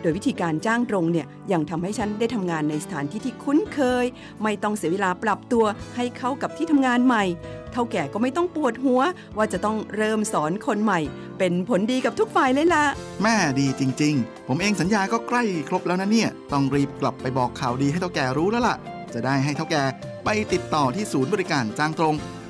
[0.00, 4.04] โดยวิธีการจ้างตรงเนี่ยยังทำให้ฉันได้ทำงานในสถานที่ที่คุ้นเคย
[4.42, 5.64] ไม่ต้องเสียเวลาปรับตัว
[5.96, 7.24] ให้เข้ากับที่ทำงานใหม่
[7.72, 9.00] เท่าแก่ก็ไม่ต้องปวดหัว
[9.36, 11.00] ว่าจะต้องเริ่มสอนคนใหม่
[11.38, 12.84] เป็นผลดีกับทุกฝ่ายเลยล่ะ
[13.22, 18.76] แม่ดีจริง ๆ ผมเองสัญญาก็ใกล้ครบแล้วนะเนี่ย ต้องรีบกลับไปบอกข่าวดีให้เท่าแก่รู้แล้วล่ะ
[19.14, 19.82] จะได้ให้เท่าแก่
[20.24, 22.14] ไปติดต่อที่ศูนย์บริการจ้างตรง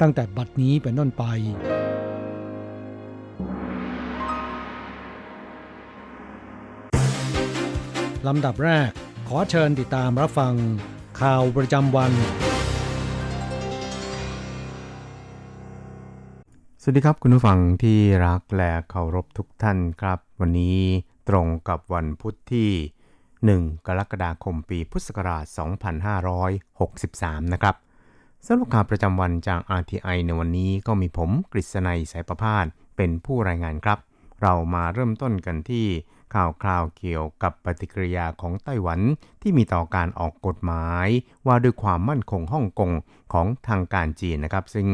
[0.00, 1.24] ตั้งแต่บัดนี้เป็นต้นไป
[8.26, 8.90] ลำดับแรก
[9.28, 10.54] ขอเชิญติดตามรับฟัง
[11.20, 12.12] ข่าวประจำวัน
[16.82, 20.78] สวัสดีครับคุณผู้ฟังที่รักและเคารพทุกท่านครับ วันนี้
[21.28, 25.44] ตรงกับวันพุทธที่ 1 กรกฎาคมปีพุทธศักราช
[26.48, 27.76] 2563 นะครับ
[28.46, 32.66] สำหรับข่าวประจำวันจาก RTI ในวันนี้ก็มีผมกฤษณัยสายประพาส
[32.96, 33.98] เป็นผู้รายงานครับ
[34.42, 35.86] เรามาเริ่มต้นกันที่
[36.34, 39.00] ข่าวคราวเกี่ยวกับปฏิกิริยาของไต้หวัน
[39.42, 41.08] ที่มีต่อการออกกฎหมาย
[41.46, 42.90] ว่าด้วยความมั่นคงฮ่องกง
[43.32, 44.88] ของทางการจีนนะครับ ซึ่ง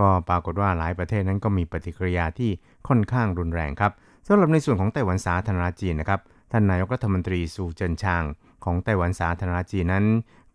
[0.00, 2.50] ก็ปรากฏว่าหลายประเทศนั้นก็มีปฏิกิริยาที่
[2.88, 3.92] ค่อนข้างรุนแรงครับ
[4.26, 6.20] สำหรับในส่วนของไต้หวันสาธารณจีนนะครับ
[6.52, 8.22] ท่านนายกรัฐมนตรีซูเจินชาง
[8.64, 10.06] ของไต้หวันสาธารณจีนนั้น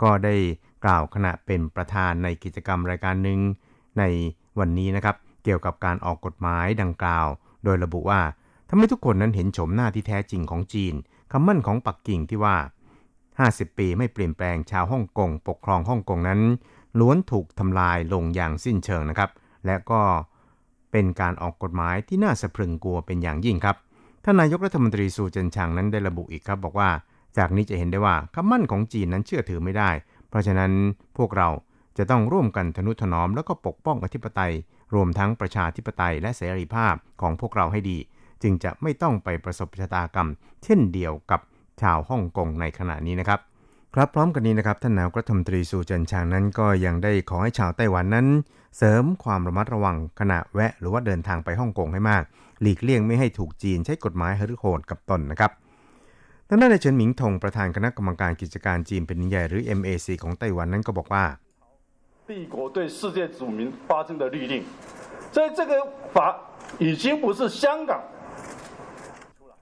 [0.03, 0.35] ก็ได้
[0.85, 3.39] กล่าวขณะเป็นประธานในกิจกรรมรายการหนึ่ง
[3.99, 4.03] ใน
[4.59, 7.27] วันนี้นะครับ เกี่ยวกับการออกกฎหมายดังกล่าว
[7.63, 8.21] โดยระบุว่า
[8.69, 10.93] ทำให้ทุกคนนั้นเห็นโฉมหน้าที่แท้จริงของจีน
[11.31, 12.55] คำมั่นของปักกิ่งที่ว่า
[13.17, 16.39] 50 ปีไม่เปลี่ยนแปลงชาวฮ่องกงปกครองฮ่องกงนั้น
[16.99, 19.29] ล้วนถูกทำลายลงอย่างสิ้นเชิงนะครับ
[19.65, 20.01] และก็
[20.91, 23.75] เป็นการออกกฎหมายที่น่าสะพรึงกลัวเป็นอย่างยิ่งครับ
[24.23, 26.89] ท่านนายกรัฐมนตรีซูเจินชางนั้นได้ระบุอีกครับบอกว่า
[27.37, 29.89] จากนี้จะเห็นได้ว่าคำมั่นของจีนนั้นเชื่อถือไม่ได้
[30.33, 30.73] เพราะฉะนั้น
[31.17, 31.49] พวกเรา
[31.97, 34.53] จะต้องร่วมกันทนุถนอมแล้วก็ปกป้องอธิปไตย
[34.93, 37.97] รวมทั้งประชาธิปไตยและเสรีภาพของพวกเราให้ดี
[38.43, 40.29] จึงจะไม่ต้องไปประสบชะตากรรม
[40.63, 41.41] เช่นเดียวกับ
[41.81, 43.39] ชาวฮ่องกงในขณะนี้นะครับ
[43.95, 48.27] ครับพร้อมกันนี้นะครับท่านนายกรัฐมนตรีซูเจินชางนั้นก็ยังได้ขอให้ชาวไต้หวันนั้น
[48.77, 52.23] เสริมความระมัดระวังขณะแวะหรือว่าเดินทางไปฮ่องกงให้มาก
[52.61, 55.51] หลีกเลี่ยงไม่ให้ถูกจีนใช้กฎหมายฮึโหดกับตนนะครับ
[56.48, 61.24] ทางด้านในเฉินหมิงทงประธานคณะกรรมการกิจการจีนเป็นใหญ่หรือ MAC ของไต้หวันนั้นก็บอกว่า
[62.28, 64.54] 帝国对世界子民发生的律令，
[65.34, 65.72] 所以这个
[66.14, 66.16] 法
[66.84, 67.92] 已经不是香港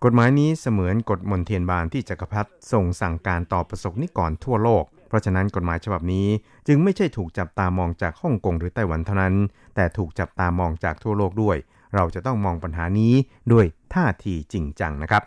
[0.04, 6.28] กฎหมายนี้เสมือนกฎมนเทียนบานที่จักรพรรดิส่งสั่งการต่อประสบนิกรทั่วโลก เพราะฉะนั้นกฎหมายฉบับนี้
[6.66, 9.34] จึงไม่ใช่ถูกจับตามองจากฮ่องกงหรือไต้หวันเท่านั้น
[9.74, 11.56] แต่ถูกจับตามองจากทั่วโลกด้วย
[11.94, 13.14] เราจะต้องมองปัญหานี้
[13.52, 15.22] ด้วยท่าทีจริงจังนะครับ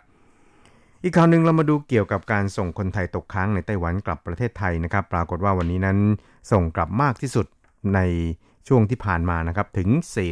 [1.07, 5.97] อีกข่าวหนึ่งเรามาดูเกี่ยวกับการส่งคนไทยตกค้างในไต้หวันกลับประเทศไทยนะครับ ปรากฏว่าวันนี้นั้น
[6.51, 7.45] ส่งกลับมากที่สุด
[7.95, 7.99] ใน
[8.67, 9.89] ช่วงที่ผ่านมานะครับถึง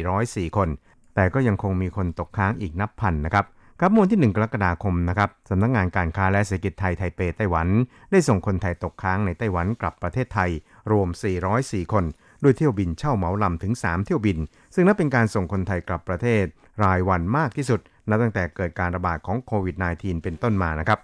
[0.08, 0.68] 404 คน
[1.14, 3.44] แต่ก็ยังคงมีคนตกค้างอีกนับพันนะครับ
[3.80, 7.68] ครับมวลที่ 1 กรกฎาคมนะครับสำนักงงานการค้าและเศรษฐกิจไทยไทเปไต้หวัน
[8.10, 10.50] ได้ส่งคนไทยตกค้างในไต้หวันกลับประเทศไทย
[10.92, 11.08] รวม
[11.50, 12.04] 404 คน
[12.42, 14.38] โดยเที่ยวบินเช่าเหมาลำถึง 3 เที่ยวบิน
[14.74, 16.44] ซึ่งนับเป็นการส่งคนไทยกลับประเทศ
[16.82, 20.98] รายวันมากที่สุด นับตั้งแต่เกิดการระบาดของโควิด -19 เป็นต้นมานะครับ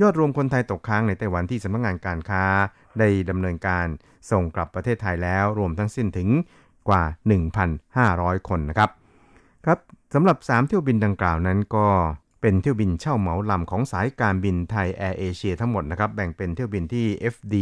[0.00, 2.44] ยอดรวมคนไทยตกค้างในไต้หวันที่สำนักงงานการค้า
[2.98, 3.86] ได้ดำเนินการ
[4.30, 6.28] ส่งกลับประเทศไทยแล้วรวมทั้งสิ้นถึง
[6.88, 7.04] กว่า
[7.76, 8.90] 1,500 คนนะครับ
[9.64, 9.78] ครับ
[10.14, 11.86] สำหรับ 3 เที่ยวบินดังกล่าวนั้นก็
[12.40, 17.54] เป็นเที่ยวบินเช่าเหมาลำของสายการบินไทยแอร์เอเชียทั้งหมดนะครับ แบ่งเป็นเที่ยวบินที่ FD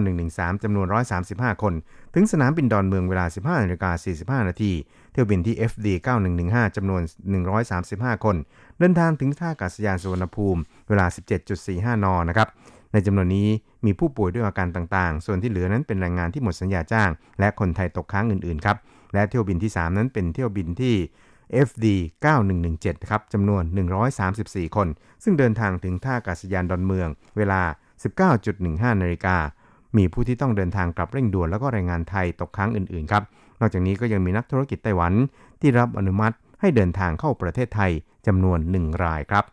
[0.00, 0.86] 9113จำนวน
[1.24, 1.74] 135 คน
[2.14, 4.72] ถึงสนามบินดอนเมืองเวลา 15นาฬิกา45 นาที
[5.14, 5.88] เที่ยวบินที่ FD
[6.32, 7.02] 9115จำนวน
[7.62, 8.36] 135 คน
[8.78, 11.06] เดินทางถึงท่าอากาศยานสุวรรณภูมิ เวลา
[11.56, 12.48] 17.45 น นะครับ
[12.92, 13.48] ในจำนวนนี้
[13.86, 18.76] มีผู้ป่วยด้วยอาการต่างๆ ส่วนที่เหลือนั้นเป็นแรงงานที่หมดสัญญาจ้าง และคนไทยตกค้างอื่นๆ ครับ
[19.14, 20.94] และเที่ยวบินที่ 3 นั้นเป็นเที่ยวบินที่
[21.66, 21.86] FD
[22.48, 23.62] 9117ครับจำนวน
[24.20, 24.88] 134 คน
[25.24, 27.62] ซึ่งเดินทางถึงท่าอากาศยานดอนเมือง เวลา
[28.32, 29.36] 19.15 นาฬิกา
[29.96, 33.22] มีผู้ที่ต้องเดินทางกลับเร่งด่วนแล้วก็แรงงานไทยตกค้างอื่นๆ ครับ
[33.60, 35.12] นอกจากนี้ก็ยังมีนักธุรกิจไต้หวัน
[35.60, 37.90] ที่รับอนุมัติให้เดินทางเข้าประเทศไทย
[38.26, 39.44] จำนวน 1 รายครับ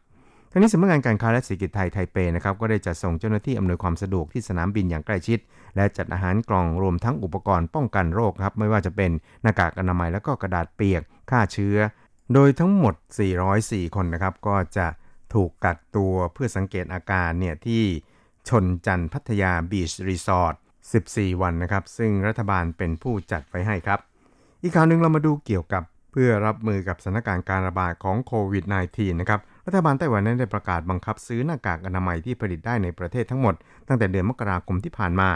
[0.52, 5.40] ทั้งนี้สำนักงานการค้าและเศรษฐกิจไทยไทเปนะครับก็ได้จัดส่งเจ้าหน้าที่อำนวยความสะดวกที่สนามบินอย่างใกล้ชิด
[5.76, 9.12] และจัดอาหารกล่องรวมทั้งอุปกรณ์ป้องกันโรคครับไม่ว่าจะเป็น
[9.42, 11.02] หน้ากากอนามัยและก็กระดาษเปียก
[11.32, 11.78] ฆ่าเชื้อ
[12.34, 12.96] โดยทั้งหมด
[13.46, 14.88] 404 คนนะครับก็จะ
[15.34, 17.84] ถูกกักตัวเพื่อสังเกตอาการเนี่ยที่
[18.50, 20.56] ชนจันพัทยาบีชรีสอร์ท
[21.00, 24.00] 14 วันนะครับ ซึ่งรัฐบาลเป็นผู้จัดไว้ให้ครับ
[24.62, 33.56] อีกข่าวหนึ่งเรามาดูเกี่ยวกับเพื่อรับมือกับสถานการณ์การระบาดของโควิด -19 นะครับ รัฐบาลไต้หวันนั้นได้ประกาศบังคับซื้อหน้ากากอนามัยที่ผลิตได้ในประเทศทั้งหมด
[33.88, 35.30] ตั้งแต่เดือนมกราคมที่ผ่านมา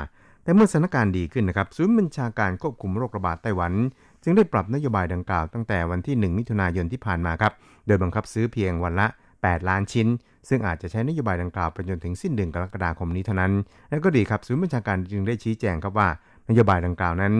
[0.44, 3.74] แต่เมื่อสถานการณ์ดีขึ้นนะครับ ศูนย์บัญชาการควบคุมโรคระบาดไต้หวัน
[4.24, 7.54] จึงได้ปรับนโยบายดังกล่าวตั้งแต่วันที่ 1 มิถุนายนที่ผ่านมาครับ
[7.88, 9.08] โดยบังคับซื้อเพียงวันละ
[9.40, 10.08] 8 ล้านชิ้น
[10.50, 13.54] ซึ่งอาจจะใช้นโยบายดังกล่าวไปจนถึงสิ้นเดือนกรกฎาคมนี้เท่านั้น
[13.90, 16.10] และก็ดีครับศูนย์บัญชาการจึงได้ชี้แจงครับว่า
[16.50, 17.34] นโยบายดังกล่าวนั้น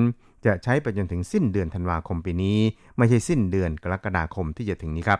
[0.46, 2.58] จะใช้ไปจนถึงสิ้นเดือนธันวาคมปีนี้
[2.98, 5.20] ไม่ใช่สิ้นเดือนกรกฎาคมที่จะถึงนี้ครับ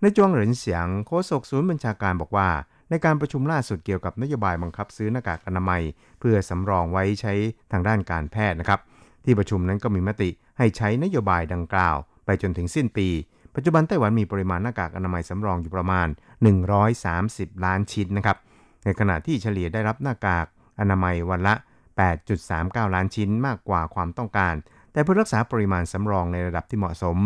[0.00, 2.48] ในจวงเหรินเสียงโฆษกศูนย์บัญชาการบอกว่า
[2.90, 5.82] ในการประชุมล่าสุดเกี่ยวกับนโยบายบังคับซื้อหน้ากากอนามัย
[6.20, 7.32] เพื่อสำรองไว้ใช้
[7.72, 8.80] ทางด้านการแพทย์นะครับ
[9.24, 13.08] ที่ประชุมนั้นก็มีมติให้ใช้นโยบายดังกล่าว ไปจนถึงสิ้นปี
[13.58, 16.08] ปัจจุบันไต้หวันมีปริมาณหน้ากากอนามัยสำรองอยู่ประมาณ
[16.86, 18.36] 130 ล้านชิ้นนะครับ
[18.84, 20.46] ในขณะที่เฉลี่ยได้รับหน้ากาก
[20.80, 21.54] อนามัยวันละ
[22.24, 24.54] 8.39 ล้านชิ้นมากกว่าความต้องการ
[24.92, 27.18] แต่เพื่อรักษาปริมาณสำรองในระดับที่เหมาะสม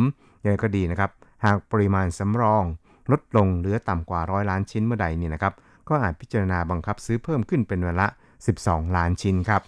[0.44, 1.10] ยังก็ดีนะครับ
[1.44, 2.64] หากปริมาณสำรอง
[3.10, 5.54] ลดลงเหลือต่ำกว่าร้อยล้านชิ้นเมื่อใดนี่นะครับ
[5.88, 8.08] ก็อาจพิจารณาบังคับซื้อเพิ่มขึ้นเป็นวันละ
[8.50, 9.62] 12 ล้านชิ้นครับ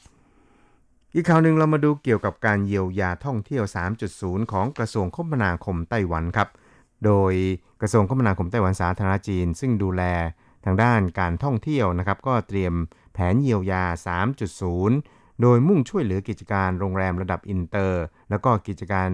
[1.15, 3.65] อีกข่าวหนึ่งเรามาดูเกี่ยวกับการเยียวยาท่องเที่ยว
[4.09, 6.49] 3.0 ของกระทรวงคมนาคมไต้หวันครับ
[7.05, 7.35] โดย
[7.81, 10.03] กระทรวงคมนาคมไต้หวันสาธารณรัฐจีน ซึ่งดูแล
[10.65, 12.75] ทางด้านการท่องเที่ยวนะครับ ก็เตรียม
[13.13, 13.85] แผนเยียวยา
[14.63, 19.09] 3.0 โดยมุ่งช่วยเหลือกิจการโรงแรมระดับอินเตอร์ แล้วก็กิจการ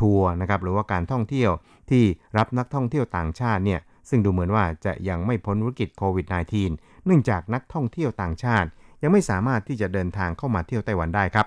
[0.00, 1.50] ทัวร์นะครับหรือว่าการท่องเที่ยว
[1.90, 2.04] ที่
[2.36, 6.26] รับนักท่องเที่ยวต่างชาติเนี่ยซึ่งดูเหมือนว่าจะยังไม่พ้นวิกฤตโควิด
[6.66, 8.68] -19 เนื่องจากนักท่องเที่ยวต่างชาติ
[9.02, 11.46] ยังไม่สามารถที่จะเดินทางเข้ามาเที่ยวไต้หวันได้ครับ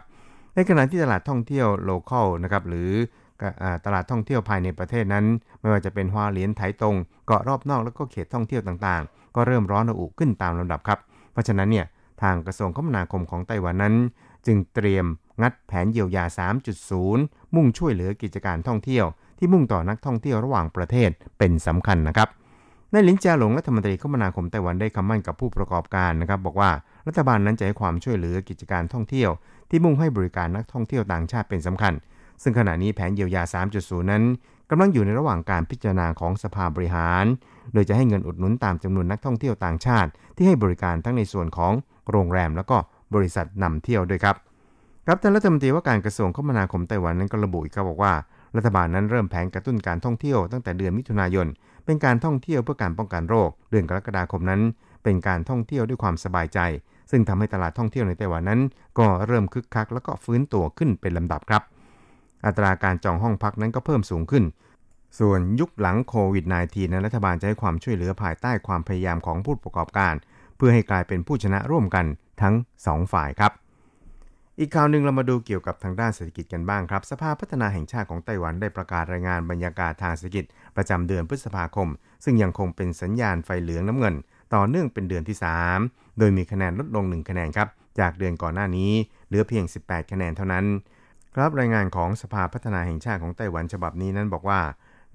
[0.56, 2.92] ในขณะที่ตลาดท่องเที่ยวโลเคอลนะครับหรือ
[3.86, 5.26] ตลาดท่องเที่ยวภายในประเทศนั้น
[5.60, 11.00] ไม่ว่าจะเป็นฮวาเหลียนไถตงเกาะรอบนอกแล้วก็เขตท่องเที่ยวต่างๆ ก็เริ่มร้อนระอุขึ้นตามลำดับครับ
[11.32, 11.86] เพราะฉะนั้นเนี่ย
[12.22, 13.96] ทางกระทรวงคมนาคมของไต้หวันนั้น
[14.46, 15.06] จึงเตรียม
[15.42, 16.24] งัดแผนเยียวยา
[16.90, 19.06] 3.0 มุ่งช่วยเหลือกิจการท่องเที่ยว
[19.38, 22.30] ที่มุ่งต่อนักท่องเที่ยวระหว่างประเทศเป็นสำคัญนะครับ
[22.94, 26.72] นายหลินจาหลงรัฐมนตรีคมนาคมไต้หวันได้คำมั่นกับผู้ประกอบการนะครับ บอกว่า
[27.08, 29.30] รัฐบาลนั้นจะให้ความช่วยเหลือกิจการท่องเที่ยว
[29.70, 31.94] ที่มุ่งให้บริการนักท่องเที่ยวต่างชาติเป็นสำคัญ
[32.42, 33.44] ซึ่งขณะนี้แผนเยียวยา
[33.78, 34.24] 3.0 นั้น
[34.70, 37.26] กำลังอยู่ในระหว่างการพิจารณาของสภาบริหาร
[37.74, 41.74] โดยจะให้เงินอุดหนุนตามจำนวนนักท่องเที่ยวต่างชาติ ที่ให้บริการทั้งในส่วนของ
[42.12, 42.78] โรงแรม แล้วก็
[43.16, 44.36] บริษัทนำเที่ยวด้วยครับ
[45.06, 48.14] ครับท่านรัฐมนตรีว่าการกระทรวงคมนาคมไต้หวันนั้นก็ระบุอีกครับบอกว่า
[48.56, 51.48] รัฐบาลนั้นเริ่มแผนกระตุ้นการท่องเที่ยวตั้งแต่เดือนมิถุนายน
[51.86, 54.62] เป็นการท่องเที่ยวเพื่อการป้องกันโรค เดือนกรกฎาคมนั้น
[55.04, 56.60] เป็นการท่องเที่ยวด้วยความสบายใจ
[57.12, 58.62] ซึ่งทำให้ตลาดท่องเที่ยวในไต้หวันนั้น
[59.00, 61.64] ก็เริ่มคึกคัก แล้วก็ฟื้นตัวขึ้นเป็นลำดับครับ
[62.46, 64.44] อัตราการจองห้องพักนั้นก็เพิ่มสูงขึ้น
[65.20, 70.14] ส่วนยุคหลังโควิด -19 นั้นรัฐบาลจะให้ความช่วยเหลือภายใต้ความพยายามของผู้ประกอบการ
[70.58, 72.06] เพื่อให้กลายเป็นผู้ชนะร่วมกัน
[72.42, 72.56] ทั้ง
[72.88, 73.52] 2 ฝ่ายครับ
[74.60, 81.90] อีกข่าวหนึ่งเรามาดูเกี่ยวกับทางด้านเศรษฐกิจกันบ้างครับ สภาพัฒนาแห่งชาติของไต้หวันได้ประกาศรายงานบรรยากาศทางเศรษฐกิจประจำเดือนพฤษภาคม
[82.24, 84.16] ซึ่งยังคงเป็นสัญญาณไฟเหลืองน้ำเงิน
[84.56, 85.38] ต่อเนื่องเป็นเดือนที่
[85.78, 87.68] 3 โดยมีคะแนนลดลง 1 คะแนนครับ
[88.00, 88.92] จากเดือนก่อนหน้านี้
[89.28, 90.66] เหลือเพียง 18 คะแนนเท่านั้น
[91.36, 94.62] ครับรายงานของสภาพัฒนาแห่งชาติของไต้หวันฉบับนี้นั้นบอกว่า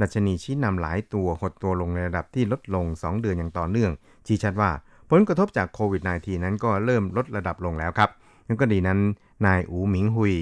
[0.00, 3.90] ดัชนีชี้นำหลายตัวหดตัวลงในระดับที่ลดลง 2 เดือนอย่างต่อเนื่อง
[4.26, 4.70] ชี้ชัดว่า
[5.10, 8.10] ผลกระทบจากโควิด -19 นั้นก็เริ่มลดระดับลงแล้วครับ
[8.48, 8.98] ยังก็ดีนั้น
[9.44, 10.34] นายอูหมิงฮุย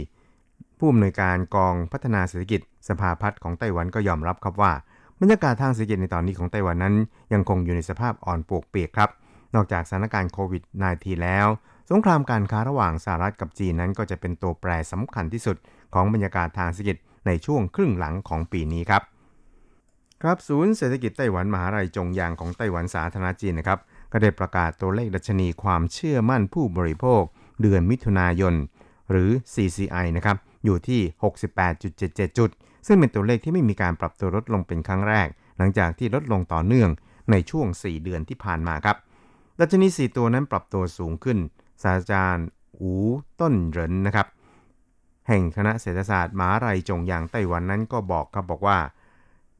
[0.79, 4.73] ผู้อำนวยการกองพัฒนาเศรษฐกิจสภาพัฒน์ของไต้หวันก็ยอมรับครับว่า
[5.21, 6.95] บรรยากาศทางเศรษฐกิจในตอนนี้ของไต้หวันนั้น
[7.33, 9.11] ยังคงอยู่ในสภาพอ่อนปวกเปียกครับ
[9.55, 11.47] นอกจากสถานการณ์โควิด -19 แล้ว
[11.91, 15.57] สงครามการค้าระหว่างสหรัฐกับจีนนั้นก็จะเป็นตัวแปรสำคัญที่สุด
[15.95, 16.97] ของบรรยากาศทางเศรษฐกิจ
[17.27, 19.03] ในช่วงครึ่งหลังของปีนี้ครับ
[20.23, 23.79] ครับศูนย์เศรษฐกิจไต้หวันมหาลัยจงยางของไต้หวันสาธารณจีนนะครับ
[24.13, 27.23] ก็ได้ประกาศตัวเลขดัชนีความเชื่อมั่นผู้บริโภค
[27.63, 28.55] เดือนมิถุนายน
[29.11, 31.01] หรือ CCI นะครับ อยู่ที่
[31.69, 32.51] 68.77 จุด
[32.87, 36.91] ซึ่งเป็นตัวเลขที่ไม่มีการปรับตัวลดลงเป็นครั้งแรก หลังจากที่ลดลงต่อเนื่อง
[37.31, 38.97] ในช่วง 4 เดือนที่ผ่านมาครับ
[39.61, 41.39] ดัชนี 4 ตัวนั้นปรับตัวสูงขึ้น
[41.83, 42.47] ศาสตราจารย์
[42.81, 42.93] อู
[43.41, 44.27] ต้นเหรินนะครับ
[45.29, 48.79] แห่งคณะเศรษฐศาสตร์มหาลัยจงยางไต้หวันนั้นก็บอกครับบอกว่า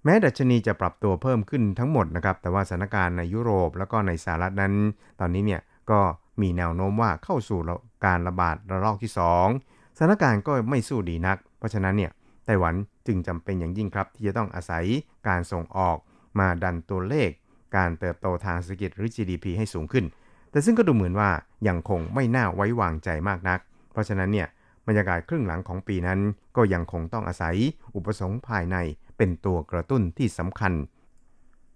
[0.05, 4.75] แม้ดัชนีจะปรับตัวเพิ่มขึ้นทั้งหมดนะครับ แต่ว่าสถานการณ์ในยุโรปแล้วก็ในสหรัฐนั้น
[5.21, 5.61] ตอนนี้เนี่ย
[5.91, 6.01] ก็
[6.41, 7.61] มีแนวโน้มว่าเข้าสู่
[8.07, 9.13] การระบาดระลอกที่
[9.55, 12.11] 2 สถานการณ์ก็ไม่สู้ดีนัก เพราะฉะนั้นเนี่ย
[12.45, 12.75] ไต้หวัน
[13.07, 14.85] จึงจำเป็นอย่างยิ่งครับ ที่จะต้องอาศัย
[15.29, 15.97] การส่งออก
[16.39, 17.31] มาดันตัวเลข
[17.77, 20.05] การเติบโตทางเศรษฐกิจหรือ GDP ให้สูงขึ้น
[20.51, 21.31] แต่ซึ่งก็ดูเหมือนว่า
[21.69, 23.59] ยังคงไม่น่าไว้วางใจมากนัก
[23.93, 24.49] เพราะฉะนั้นเนี่ย
[24.87, 26.21] บรรยากาศครึ่งหลังของปีนั้น
[26.57, 27.57] ก็ยังคงต้องอาศัย
[27.97, 28.77] อุปสงค์ภายใน
[29.17, 30.73] เป็นตัวกระตุ้นที่สำคัญ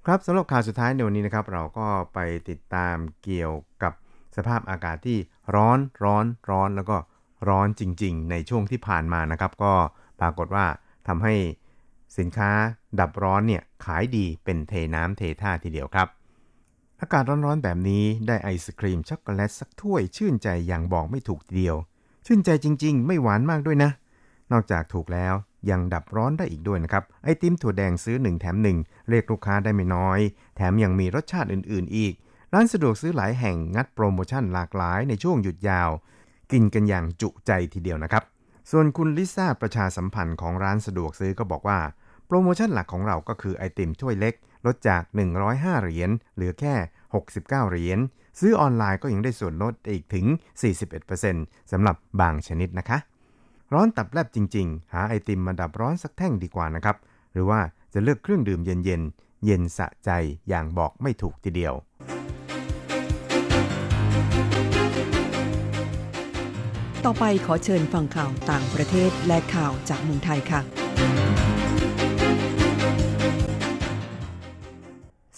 [0.07, 3.93] ครับสำหรับข่าวสุดท้ายในวันนี้นะครับ เราก็ไปติดตามเกี่ยวกับ
[4.39, 5.19] สภาพอากาศที่
[5.55, 6.97] ร้อนร้อนร้อนแล้วก็
[7.49, 9.73] ร้อนจริง ๆ ในช่วงที่ผ่านมานะครับ ก็
[10.21, 10.67] ปรากฏว่า
[11.09, 11.35] ทำให้
[12.19, 12.51] สินค้า
[13.01, 16.09] ดับร้อนเนี่ยขายดีเป็นเทน้ำเทท่าทีเดียวครับ
[17.01, 21.77] อากาศร้อนๆแบบนี้ได้ไอศครีมช็อกโกแลตสักถ้วยชื่นใจอย่างบอกไม่ถูกทีเดียว
[22.27, 23.91] ชื่นใจจริง ๆ ไม่หวานมากด้วยนะ
[24.53, 25.35] นอกจากถูกแล้ว
[25.71, 30.19] ยังดับร้อนได้อีกด้วยนะครับ ไอติมถั่วแดงซื้อ 1 แถม 1 เรียกลูกค้าได้ไม่น้อย
[30.57, 32.15] แถมยังมีรสชาติอื่น ๆ อีก
[32.55, 35.91] ร้านสะดวกซื้อหลายแห่งงัดโปรโมชั่นหลากหลายในช่วงหยุดยาว
[36.53, 38.25] กินกันอย่างจุใจทีเดียวนะครับ
[38.71, 41.79] ส่วนคุณลิซ่าประชาสัมพันธ์ของร้านสะดวกซื้อก็บอกว่า
[42.27, 44.35] โปรโมชั่นหลักของเราก็คือไอติมถ้วยเล็ก
[44.67, 45.03] ลดจาก
[45.43, 46.75] 105 เหรียญเหลือแค่
[47.15, 47.99] 69 เหรียญ
[48.41, 50.27] ซื้อออนไลน์ก็ยังได้ส่วนลดอีกถึง
[50.99, 52.99] 41%สำหรับบางชนิดนะคะ
[53.73, 56.97] ร้อนตับแลบจริง ๆ หาไอติมมาดับร้อนสักแท่งดีกว่านะครับ
[57.33, 57.61] หรือว่า
[57.93, 60.11] จะเลือกเครื่องดื่มเย็นๆ เย็นสะใจ
[60.49, 61.75] อย่างบอกไม่ถูกทีเดียว
[67.07, 70.61] ต่อไปขอเชิญฟังข่าวต่างประเทศและข่าวจากเมืองไทยค่ะ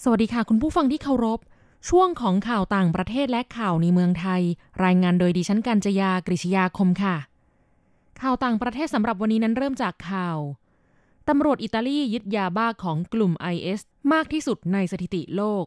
[0.03, 1.39] สวัสดีค่ะคุณผู้ฟังที่เคารพ
[1.89, 4.41] ช่วงของข่าวต่างประเทศและข่าวในเมืองไทย
[4.85, 7.15] รายงานโดยดิฉันกัญจยากริชยาคมค่ะ
[8.21, 10.37] ข่าวต่างประเทศสำหรับวันนี้นั้นเริ่มจากข่าว
[11.29, 13.79] ตำรวจอิตาลียึดยาบ้าของกลุ่ม IS
[14.11, 15.65] มากที่สุดในสถิติโลก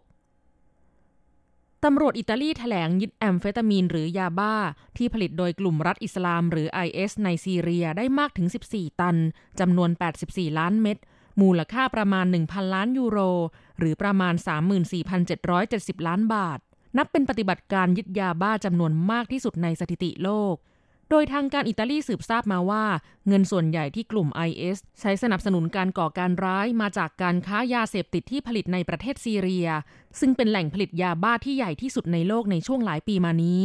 [1.85, 4.55] ตำรวจอิตาลีแถลงยึดแอมเฟตามีนหรือยาบ้า
[4.97, 9.17] ที่ผลิตโดยกลุ่มรัฐอิสลามหรือ IS ในซีเรียได้มากถึง 14 ตัน
[9.61, 9.91] จำนวน
[10.25, 10.99] 84 ล้านเม็ด
[11.41, 13.19] มูลค่าประมาณ 1,000 ล้านยูโร
[13.79, 14.35] หรือประมาณ
[15.00, 16.59] 34,770 ล้านบาท
[16.97, 20.55] นับเป็นปฏิบัติการยึดยาบ้าจำนวนมากที่สุดในสถิติโลก
[21.14, 22.85] โดยทางการอิตาลีสืบทราบมาว่า
[23.28, 29.68] เงินส่วนใหญ่ที่กลุ่ม IS ใช้สนับสนุนการก่อการร้ายมาจากการค้ายาเสพติดที่ผลิตในประเทศซีเรีย
[30.21, 33.62] ซึ่งเป็นแหล่งผลิตยาบ้าที่ใหญ่ที่สุดในโลกในช่วงหลายปีมานี้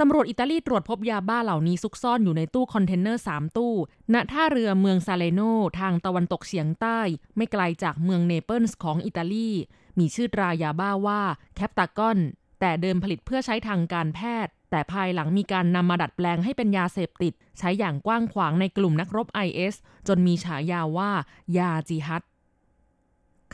[0.00, 3.74] ตำรวจอิตาลีตรวจพบยาบ้าเหล่านี้ซุกซ่อนอยู่ในตู้คอนเทนเนอร์ 3 ตู้
[4.14, 5.40] ณ ท่าเรือเมืองซาเลโน
[5.80, 7.00] ทางตะวันตกเฉียงใต้
[7.36, 9.50] ไม่ไกลจากเมืองเนเปิลส์ของอิตาลี
[9.98, 11.20] มีชื่อตรายาบ้าว่า
[11.54, 12.18] แคปตากอน
[12.60, 19.74] แต่เดิมผลิตเพื่อใช้ทางการแพทย์ แต่ภายหลังมีการนำมาดัดแปลงให้เป็นยาเสพติด ใช้อย่างกว้างขวางในกลุ่มนักรบ IS
[20.08, 21.10] จนมีฉายาว่า
[21.58, 22.22] ยาจิฮัด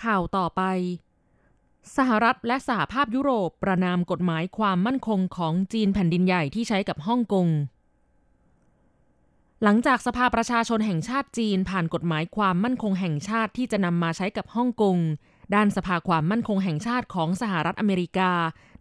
[0.03, 0.63] ข่าวต่อไป
[1.97, 7.49] สหรัฐและสหภาพยุโรปประนามกฎหมายความมั่นคงของจีนแผ่นดินใหญ่ที่ใช้กับฮ่องกง
[9.63, 14.97] หลังจากสภาประชาชนแห่งชาติจีนผ่านกฎหมายความมั่นคงแห่งชาติที่จะนำมาใช้กับฮ่องกง
[15.55, 18.31] ด้านสภาความมั่นคงแห่งชาติของสหรัฐอเมริกา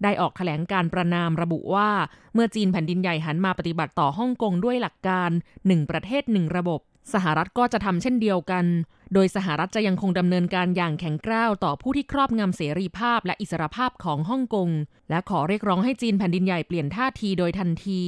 [0.03, 1.89] ได้ออกแถลงการประนามระบุว่า
[2.33, 5.29] เมื่อจีนแผ่นดินใหญ่หันมาปฏิบัติต่อฮ่องกงด้วยหลักการ
[5.67, 6.79] หนึ่งประเทศหนึ่งระบบ
[7.13, 8.65] สหรัฐก็จะทำเช่นเดียวกัน
[9.13, 14.69] โดยสหรัฐจะยังคงดำเนินการอย่างแข็งกร้าวต่อผู้ที่ครอบงำเสรีภาพและอิสรภาพของฮ่องกง
[15.09, 18.03] และขอเรียกร้องให้จีนแผ่นดินใหญ่เปลี่ยนท่าทีโดยทันที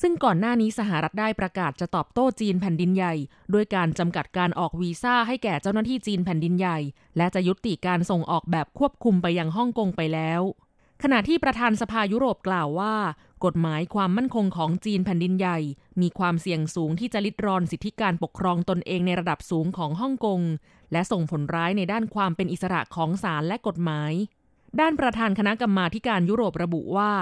[0.00, 3.14] ซึ่งก่อนหน้านี้สหรัฐได้ประกาศจะตอบโต้จีนแผ่นดินใหญ่
[3.54, 6.78] ด้วยการจำกัดการออกวีซ่าให้แก่เจ้าหน้าที่จีนแผ่นดินใหญ่
[7.16, 10.42] และจะยุติการส่งออกแบบควบคุมไปยังฮ่องกงไปแล้ว
[11.02, 12.94] ขณะที่ประธานสภายุโรปกล่าวว่า
[13.44, 15.58] กฎหมายความมั่นคงของจีนแผ่นดินใหญ่
[16.00, 20.40] มีความเสี่ยงสูงที่จะลิดรอนสิทธิการปกครองตนเองในระดับสูงของฮ่องกง
[20.92, 24.12] และส่งผลร้ายในด้านความเป็นอิสระของศาลและกฎหมาย
[24.80, 27.12] ด้านประธานคณะกรรมาการยุโรประบุว่า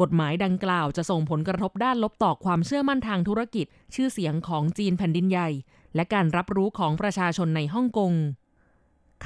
[0.00, 5.48] กฎหมายดังกล่าวจะส่งผลกระทบด้านลบต่อความเชื่อมั่นทางธุรกิจ ชื่อเสียงของจีนแผ่นดินใหญ่
[5.94, 8.12] และการรับรู้ของประชาชนในฮ่องกง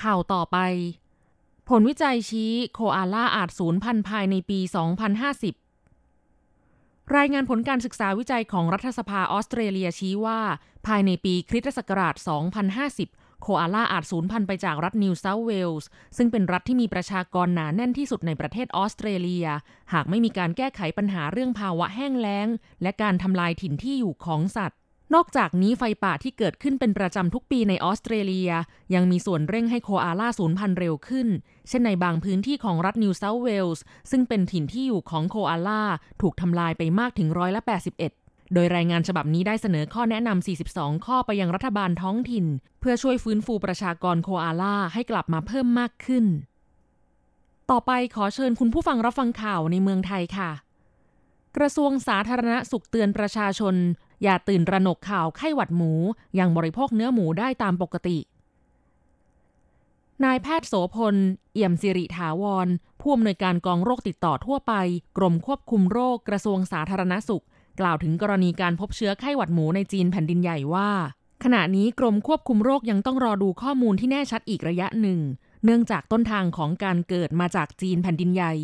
[0.00, 0.58] ข่าวต่อไป
[1.68, 4.70] ผลวิจัยชี้โคอาล่าอาจสูญพันธุ์ภายในปี 2050
[7.16, 10.40] รายงานผลการศึกษาวิจัยของรัฐสภาออสเตรเลียชี้ว่า
[10.86, 12.14] ภายในปีคริสตศักราช
[12.72, 19.46] 2050 โคอาล่าอาจสูญพันธุ์ไปจากรัฐนิวเซาท์เวลส์ซึ่งเป็นรัฐที่มีประชากรหนาแน่นที่สุดในประเทศออสเตรเลีย
[19.92, 22.48] หากไม่มีการแก้ไขปัญหาเรื่องภาวะแห้งแล้ง
[22.82, 24.78] และการทำลายถิ่นที่อยู่ของสัตว์
[25.14, 28.50] นอกจากนี้ไฟป่าที่เกิดขึ้นเป็นประจำทุกปีในออสเตรเลีย
[28.94, 31.28] ยังมีส่วนเร่งให้โคอาล่าสูญพันธุ์เร็วขึ้น
[31.68, 35.82] เช่นในบางพื้นที่ของรัฐนิวเซาท์เวลส์ซึ่งเป็นถิ่นที่อยู่ของโคอาล่า
[36.20, 42.46] ถูกทำลายไปมากถึงร้อยละ81 โดยรายงานฉบับนี้ได้เสนอข้อแนะนำ 42 ข้อไปยังรัฐบาลท้องถิ่น
[42.80, 46.24] เพื่อช่วยฟื้นฟูประชากรโคอาล่าให้กลับมาเพิ่มมากขึ้น
[47.70, 50.50] ต่อไปขอเชิญคุณผู้ฟังรับฟังข่าวในเมืองไทยค่ะ
[51.56, 53.74] กระทรวงสาธารณสุขเตือนประชาชน
[54.22, 55.92] อย่าตื่นระหนกข่าวไข้หวัดหมู
[56.38, 58.18] ยังบริโภคเนื้อหมูได้ตามปกติ
[60.24, 61.16] นายแพทย์โสพล
[61.52, 62.68] เอี่ยมสิริถาวร
[63.00, 64.72] ผู้อำนวยการกองโรคติดต่อทั่วไป
[65.16, 67.44] กรมควบคุมโรคกระทรวงสาธารณสุข
[67.80, 70.90] กล่าวถึงกรณีการพบเชื้อไข้หวัดหมูในจีนแผ่นดินใหญ่ว่า
[71.44, 75.20] ขณะนี้กรมควบคุมโรคยังต้องรอดูข้อมูลที่แน่ชัดอีกระยะหนึ่ง
[75.64, 78.54] เนื่องจากต้นทางของการเกิดมาจากจีนแผ่นดินใหญ่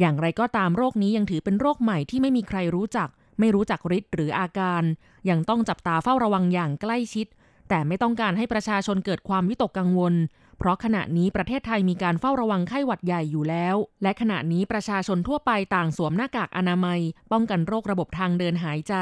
[0.00, 4.82] อย่างไรก็ตามโรคนี้ยังถือเป็นโรคใหม่ที่ไม่มีใครรู้จัก ไม่รู้จักฤทธิ์หรืออาการ
[5.30, 7.26] ยังต้องจับตาเฝ้าระวังอย่างใกล้ชิด
[7.68, 10.14] แต่ไม่ต้องการให้ประชาชนเกิดความวิตกกังวล
[10.58, 17.00] เพราะขณะนี้ประเทศไทยมีการเฝ้าระวังไข้หวัดใหญ่อยู่แล้ว และขณะนี้ประชาชนทั่วไปต่างสวมหน้ากากอนามัย
[17.32, 18.94] ป้องกันโรคระบบทางเดินหายใจ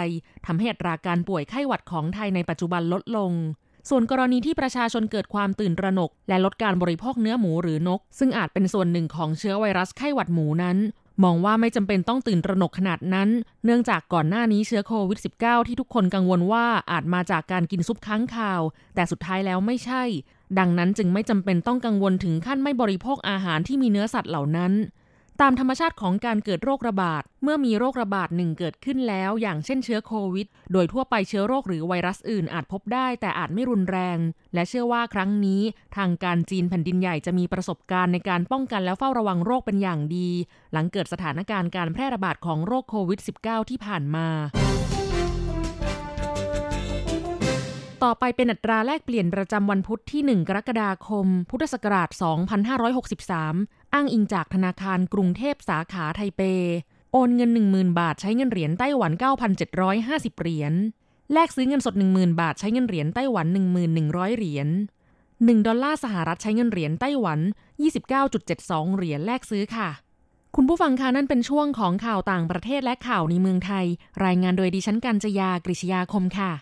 [0.47, 3.33] ทำให้อัตราการป่วยไข้หวัดของไทยในปัจจุบันลดลง
[3.91, 10.79] ส่วนกรณีที่ประชาชนเกิดความตื่นตระหนก และลดการบริโภคเนื้อหมูหรือนก ซึ่งอาจเป็นส่วนหนึ่งของเชื้อไวรัสไข้หวัดหมูนั้น
[11.25, 13.29] มองว่าไม่จำเป็นต้องตื่นตระหนกขนาดนั้น
[13.65, 18.61] เนื่องจากก่อนหน้านี้เชื้อโควิด -19 ที่ทุกคนกังวลว่าอาจมาจากการกินซุปค้างคาว
[18.95, 20.03] แต่สุดท้ายแล้วไม่ใช่
[20.59, 24.75] ดังนั้นจึงไม่จำเป็นต้องกังวลถึงขั้นไม่บริโภคอาหารที่มีเนื้อสัตว์เหล่านั้น
[25.43, 34.19] ตามธรรมชาติของการเกิดโรคระบาด เมื่อมีโรคระบาดหนึ่งเกิดขึ้นแล้ว อย่างเช่นเชื้อโควิด โดยทั่วไปเชื้อโรคหรือไวรัสอื่นอาจพบได้แต่อาจไม่รุนแรง
[34.55, 35.63] และเชื่อว่าครั้งนี้
[35.97, 40.29] ทางการจีนแผ่นดินใหญ่จะมีประสบการณ์ในการป้องกันและเฝ้าระวังโรคเป็นอย่างดี
[40.73, 44.29] หลังเกิดสถานการณ์การแพร่ระบาดของโรคโควิด -19 ที่ผ่านมา
[48.05, 52.09] ต่อไปเป็นอัตราแลกเปลี่ยนประจำวันพุทธที่ 1 กรกฎาคม พุทธศักราช
[53.03, 56.43] 2563 อ้างอิงจากธนาคารกรุงเทพสาขาไทเป
[57.13, 59.13] โอนเงิน 10,000 บาทใช้เงินเหรียญไต้หวัน
[59.77, 60.73] 9,750 เหรียญ
[61.33, 63.47] แลกซื้อเงินสด 10,000 บาทใช้เงินเหรียญไต้หวัน
[63.93, 64.69] 1,100 เหรียญ
[65.19, 67.41] 1 ดอลลาร์สหรัฐใช้เงินเหรียญไต้หวัน
[68.19, 69.89] 29.72 เหรียญแลกซื้อค่ะ
[70.57, 73.87] คุณผู้ฟังคะนั่นเป็นช่วงของข่าวต่างประเทศและข่าวในเมืองไทย
[74.25, 76.53] รายงานโดยดิฉันกัญจยากริชยาคมค่ะ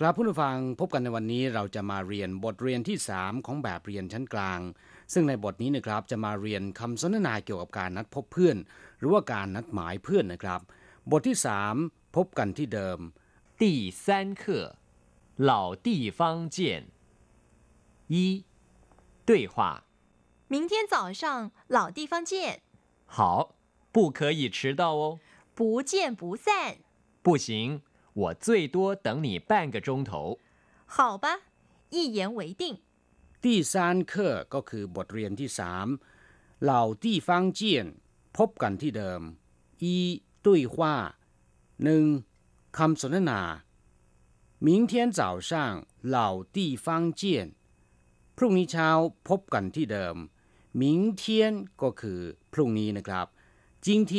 [0.04, 4.60] รับผู้ฟังพบกันในวันนี้เราจะมาเรียนบทเรียนที่ 3 ของแบบเรียนชั้นกลาง
[5.12, 8.56] ซึ่งในบทนี้นะครับจะมาเรียนคำสนทนาเกี่ยวกับการนัดพบเพื่อน
[8.98, 10.60] หรือว่าการนัดหมายเพื่อนนะครับ
[11.10, 11.36] บทที่
[11.76, 12.98] 3 พบกันที่เดิม
[13.60, 13.62] 第
[14.04, 14.06] 三
[14.40, 14.42] 课
[15.50, 15.52] 老
[15.86, 16.20] 地方
[16.56, 16.56] 见
[18.14, 18.16] 一
[19.28, 19.54] 对话
[20.52, 21.22] 明天早上
[21.76, 22.62] 老地方见
[23.16, 23.16] 好
[23.94, 25.02] 不可以迟到哦
[25.54, 26.46] 不见不散
[27.22, 27.82] 不行
[28.14, 30.38] 我最多等你半个钟头。
[30.86, 31.26] 好吧，
[31.90, 32.78] 一言为定。
[33.40, 35.86] 第三课ก็คือบทเรียนที่สาม
[36.62, 37.86] เหล่าที่ฟังเจียน
[38.36, 39.22] พบกันที่เดิม
[39.82, 39.96] อี
[40.44, 40.96] ตุ้ยว่า
[41.84, 42.04] หนึ่ง
[42.78, 43.40] คำสนทนา
[44.66, 45.50] 明天早上
[46.14, 46.16] 老
[46.56, 46.86] 地方
[47.20, 47.22] 见
[48.36, 48.88] พรุ่งนี้เช้า
[49.28, 50.16] พบกันที่เดิม
[50.80, 50.82] 明
[51.20, 51.22] 天
[51.82, 52.20] ก็คือ
[52.52, 53.26] พรุ่งนี้นะครับ
[53.86, 54.12] 今天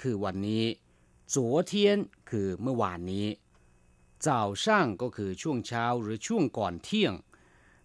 [0.00, 0.64] คือวันนี้
[1.32, 1.36] 昨
[1.70, 1.72] 天
[2.30, 3.26] คือเมื่อวานนี้
[4.27, 7.13] จ้าช่างก็คือช่วงเช้าหรือช่วงก่อนเที่ยง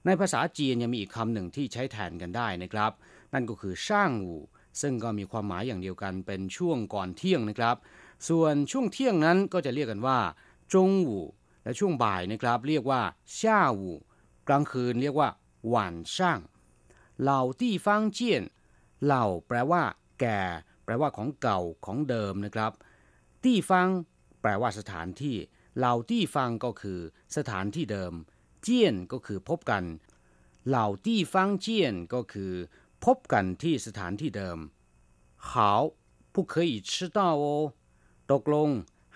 [0.05, 2.93] ในภาษาจีนยังมีอีกคำหนึ่งที่ใช้แทนกันได้นะครับ
[3.33, 4.43] นั่นก็คือช่างอู่
[4.81, 7.77] ซึ่งก็มีความหมายอย่างเดียวกันเป็นช่วงก่อนเที่ยงนะครับ
[8.29, 10.19] ส่วนช่วงเที่ยงนั้นก็จะเรียกกันว่า
[10.75, 11.27] จงอู่
[11.65, 13.03] และช่วงบ่ายนะครับ เรียกว่า
[13.39, 13.97] ช่าอู่
[14.49, 15.29] กลางคืนเรียกว่า
[15.69, 16.41] หวานช่าง
[17.21, 18.43] เหล่าที่ฟังเจียน
[19.05, 19.83] เหล่าแปลว่า
[20.21, 20.41] แก่
[20.85, 22.73] แปลว่าของเก่าของเดิมนะครับ
[23.45, 23.87] ที่ฟัง
[24.41, 25.37] แปลว่าสถานที่
[25.78, 27.00] เหล่าที่ฟังก็คือ
[27.36, 28.14] สถานที่เดิม
[28.62, 29.84] เจียนก็คือพบกัน
[30.68, 32.54] เหล่าที่ฟังเจียนก็คือ
[33.06, 34.58] พบกันที่สถานที่เดิม
[35.50, 35.52] 好
[36.34, 37.46] 不可以迟到哦
[38.32, 38.70] ตกลง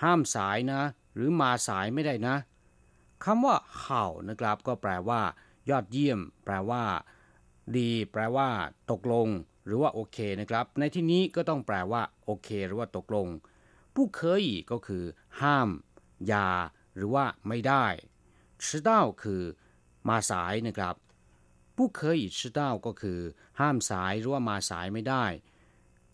[0.04, 0.82] ห้ามสายนะ
[1.14, 2.36] หรือมาสายไม่ได้นะ
[3.24, 5.22] คำว่าเห่านะครับ ก็แปลว่า
[5.70, 6.84] ยอดเยี่ยม แปลว่า
[7.78, 8.50] ดี แปลว่า
[8.92, 9.28] ตกลง
[9.66, 13.28] หรือว่าโอเคนะครับ ในที่นี้ก็ต้องแปลว่า โอเค หรือว่าตกลง
[13.96, 15.04] ผู้เคยก็คือ
[15.42, 15.70] ห้าม
[16.28, 16.48] อย่า
[16.96, 17.86] หรือว่าไม่ได้
[18.64, 18.90] 迟到
[19.22, 19.42] คือ
[20.10, 20.96] มาสายนะครับ
[21.78, 23.20] 不可以迟到ก็คือ
[23.60, 25.26] ห้ามสายหรือว่ามาสายไม่ได้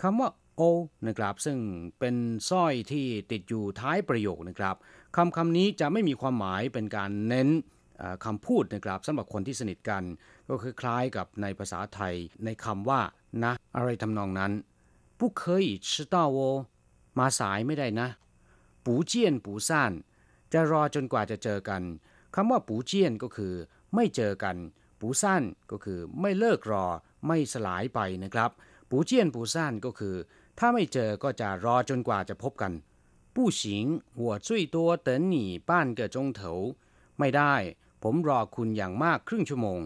[0.02, 0.62] คำว่าโอ
[1.08, 1.58] นะครับ ซึ่ง
[2.00, 2.16] เป็น
[2.50, 4.76] สร้อยที่ติดอยู่ท้ายประโยคนะครับ
[5.16, 7.50] คำคำนี้จะไม่มีความหมายเป็นการเน้น
[8.26, 10.04] คำพูดนะครับสำหรับคนที่สนิทกัน
[10.50, 12.14] ก็คือคล้ายกับในภาษาไทย
[12.46, 13.02] ในคำว่า
[13.44, 14.52] นะ อะไรทำนองนั้น
[15.20, 16.40] 不可以迟到哦
[17.20, 18.08] มาสายไม่ได้นะ
[18.88, 19.92] ปูเจียนปูซ่าน
[20.54, 21.84] จะรอจนกว่าจะเจอกัน
[22.36, 23.54] คำว่าปูเจียนก็คือ
[23.96, 24.58] ไม่เจอกัน
[25.00, 26.86] ปูซ่านก็คือ ไม่เลิกรอ
[27.28, 28.52] ไม่สลายไปนะครับ
[28.90, 30.16] ปูเจียนปูซ่านก็คือ
[30.60, 32.74] ถ้าไม่เจอก็จะรอจนกว่าจะพบกัน
[33.36, 33.62] 不行
[34.22, 34.76] 我最多
[35.08, 35.36] 等你
[35.70, 36.42] 半个钟头
[37.20, 37.56] ไม่ได้
[38.04, 39.82] ผมรอคุณอย่างมากครึ่งชั่วโมง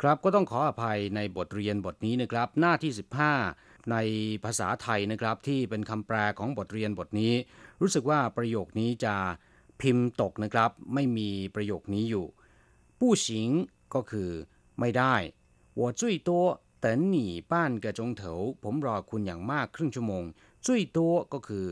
[0.00, 2.92] ครับก็ต้องขออภัยในบทเรียนบทนี้นะครับ หน้าที่
[3.36, 3.96] 15 ใน
[4.44, 7.34] ภาษาไทยนะครับที่เป็นคำแปลของบทเรียนบทนี้
[7.80, 9.14] รู้สึกว่าประโยคนี้จะ
[9.80, 12.26] พิมพ์ตกนะครับ ไม่มีประโยคนี้อยู่
[12.98, 13.28] ผู้行
[13.94, 14.30] ก็คือ
[14.80, 15.14] ไม่ได้
[15.78, 16.30] 我最多
[16.84, 17.16] 等你
[17.52, 18.22] 半个钟头
[18.62, 20.24] ผมรอคุณอย่างมากครึ่งชั่วโมง
[20.66, 20.98] 最多
[21.32, 21.66] ก็คือ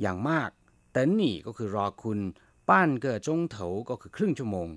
[0.00, 0.50] อย่างมาก
[0.96, 2.18] 等你ก็คือรอคุณ
[2.68, 2.70] 半
[3.04, 3.56] 个钟头
[3.88, 4.68] ก็คือครึ่งชั่วโมง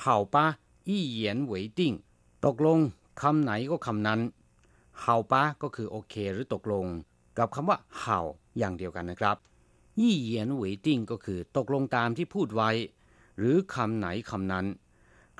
[0.00, 0.02] 好
[0.34, 0.36] 吧
[0.88, 1.80] 一言为定
[2.44, 2.78] ตกลง
[3.20, 4.20] คำไหนก็คำนั้น
[5.01, 6.85] เฮาปะก็คือโอเค หรือตกลง
[7.37, 8.19] กับคำว่าเฮา
[8.57, 9.37] อย่างเดียวกันนะครับ
[9.99, 12.71] ยี่เยียนเวยติ้งก็คือตกลงตามที่พูดไว้
[13.37, 14.65] หรือคำไหนคำนั้น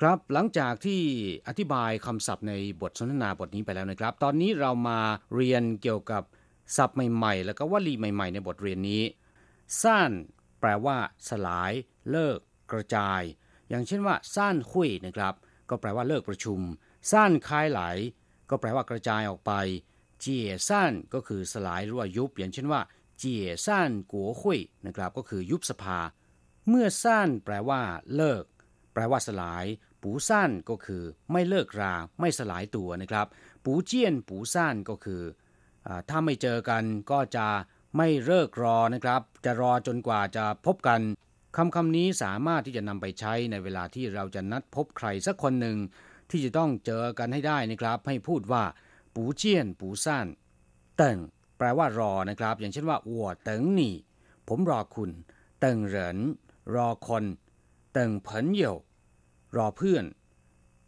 [0.00, 1.00] ครับหลังจากที่
[1.48, 5.00] อธิบายคำศัพท์ในบทสนทนาบทนี้ไปแล้วนะครับ ตอนนี้เรามา
[5.34, 6.22] เรียนเกี่ยวกับ
[6.76, 9.02] ศัพท์ใหม่ๆ แล้วก็วลีใหม่ ๆ ในบทเรียนนี้
[9.82, 10.12] ซ่าน
[10.60, 10.96] แปลว่า
[11.28, 11.72] สลาย
[12.10, 12.38] เลิก
[12.72, 13.22] กระจาย
[13.68, 15.34] อย่างเช่นว่าซ่านคุยนะครับ
[15.68, 16.60] ก็แปลว่าเลิกประชุม
[17.10, 17.80] ซ่านคายไหล
[18.50, 19.52] ก็แปลว่ากระจายออกไป
[20.20, 22.80] เจียซ่านก็คือสลายหรือว่ายุบอย่างเช่นว่า
[23.18, 25.98] เจียซ่านกัวหุยนะครับก็คือยุบสภา
[26.68, 27.80] เมื่อซ่านแปลว่า
[28.14, 28.44] เลิก
[28.92, 29.64] แปลว่าสลาย
[30.02, 33.26] ปูซ่านก็คือ ไม่เลิกรา ไม่สลายตัวนะครับ
[33.64, 35.22] ปูเจียนปูซ่านก็คือ
[35.86, 37.46] อถ้าไม่เจอกันก็จะ
[37.96, 41.00] ไม่เลิกรอนะครับ จะรอจนกว่าจะพบกัน
[41.56, 45.76] คำคำนี้สามารถที่จะนำไปใช้ในเวลาที่เราจะนัดพบใครสักคนหนึ่ง
[46.30, 48.64] ที่จะต้องเจอกันให้ได้นะครับ ให้พูดว่า
[49.14, 50.26] ปูเจียน ปูซ่าน
[50.96, 51.18] เติง
[51.58, 53.94] แปลว่ารอนะครับ อย่างเช่นว่าวัวเติงหนี่
[54.48, 55.10] ผมรอคุณ
[55.60, 56.18] เติงเหริน
[56.74, 57.24] รอคน
[57.92, 58.76] เติงเผินเยว
[59.56, 60.04] รอเพื่อน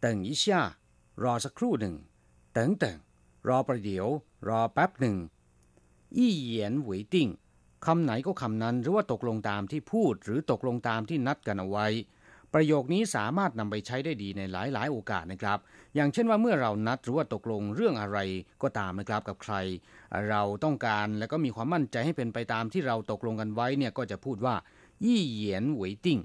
[0.01, 0.63] เติงอีช่า
[1.23, 1.95] รอสักครู่หนึ่ง
[2.53, 2.99] เติงเติง
[3.49, 4.07] รอประเดี๋ยว
[4.49, 5.17] รอแป๊บหนึ่ง
[6.17, 7.29] อี้เหยียนหวยติ้ง
[7.87, 11.87] คำไหนก็คำนั้นหรือว่าตกลงตามที่พูดหรือตกลงตามที่นัดกันเอาไว้
[12.55, 15.59] ประโยคนี้สามารถนำไปใช้ได้ดีในหลาย ๆ โอกาสนะครับ
[15.95, 18.19] อย่างเช่นว่าเมื่อเรานัดหรือว่าตกลงเรื่องอะไร
[18.63, 19.55] ก็ตามนะครับกับใคร
[20.29, 24.55] เราต้องการและก็มีความมั่นใจให้เป็นไปตามที่เราตกลงกันไว้เนี่ยก็จะพูดว่า
[25.05, 26.21] ยี่เหยียนหวยติ้ง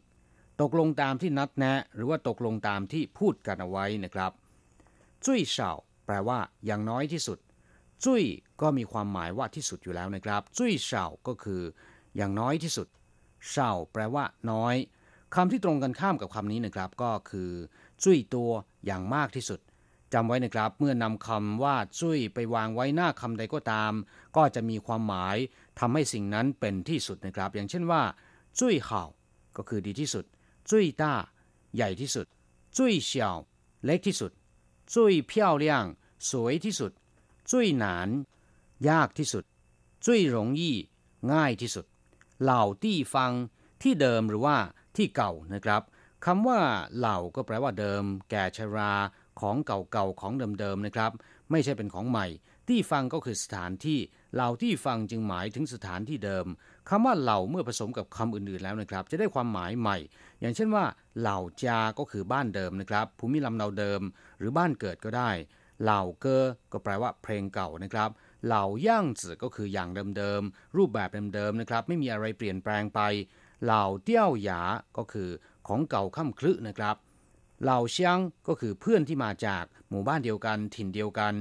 [0.62, 4.32] ตกลงตามที่นัดแนะ หรือว่าตกลงตามที่พูดกันเอาไว้นะครับ
[5.26, 5.72] จุ้ยเฉา
[6.06, 7.40] แปลว่า อย่างน้อยที่สุด
[8.04, 8.24] จุ้ย
[8.62, 11.62] ก็มีความหมายว่าที่สุดอยู่แล้วนะครับ จุ้ยเฉาก็คือ
[12.18, 12.88] อย่างน้อยที่สุด
[13.50, 14.76] เฉาแปลว่า น้อย
[15.36, 17.52] คำที่ตรงกันข้ามกับคำนี้นะครับ ก็คือ
[18.04, 18.52] จุ้ยตัว
[18.86, 19.60] อย่างมากที่สุด
[20.14, 23.94] จำไว้นะครับ เมื่อนำคำว่าจุ้ยไปวางไว้หน้าคำใดก็ตาม
[24.36, 25.38] ก็จะมีความหมาย
[25.80, 28.04] ทำให้สิ่งนั้นเป็นที่สุดนะครับ อย่างเช่นว่า
[28.60, 29.04] จุ้ยเห่า
[29.58, 30.26] ก็คือดีที่สุด
[30.70, 31.14] จุ้ยต้า
[31.76, 32.26] ใหญ่ที่สุด
[32.78, 33.38] จุ้ยเฉียว
[33.86, 34.32] เล็กที่สุด
[34.94, 35.86] จุ้ยเพี้ยวเลี่ยง
[36.30, 36.92] สวยที่สุด
[37.52, 38.10] จุ้ยหนาน
[38.90, 39.44] ยากที่สุด
[40.06, 40.78] จุ้ยหลงยี่
[41.32, 41.86] ง่ายที่สุด
[42.42, 43.32] เหล่าตี้ฟัง
[43.82, 44.58] ที่เดิมหรือว่า
[44.96, 45.82] ที่เก่านะครับ
[46.26, 46.60] คำว่า
[46.98, 48.94] เหล่าก็แปลว่าเดิม แก่ชรา
[49.42, 51.12] ของเก่าๆของเดิมๆนะครับ
[51.52, 52.28] ไม่ใช่เป็นของใหม่
[52.68, 54.00] ที่ฟังก็คือสถานที่
[54.34, 56.46] เหล่าที่ฟังจึงหมายถึงสถานที่เดิม
[56.90, 59.98] คำว่าเหล่าเมื่อผสมกับคำอื่นๆแล้วนะครับ จะได้ความหมายใหม่
[60.42, 60.86] อย่างเช่นว่า
[61.20, 64.02] เหล่าจา ก็คือบ้านเดิมนะครับ ภูมิลำเนาเดิม
[64.40, 65.32] หรือบ้านเกิดก็ได้
[65.84, 68.10] เหล่าเกอก็แปลว่าเพลงเก่านะครับ
[68.46, 73.02] เหล่าย่างจือก็คืออย่างเดิมๆรูปแบบเดิมๆนะครับ ไม่มีอะไรเปลี่ยนแปลงไป
[73.64, 74.62] เหล่าเตี้ยวหยา
[74.98, 75.30] ก็คือ
[75.68, 76.96] ของเก่าค่ำคลึนะครับ
[77.64, 81.34] เหล่าเชียงก็คือเพื่อนที่มาจากหมู่บ้านเดียวกันถิ่นเดียวกัน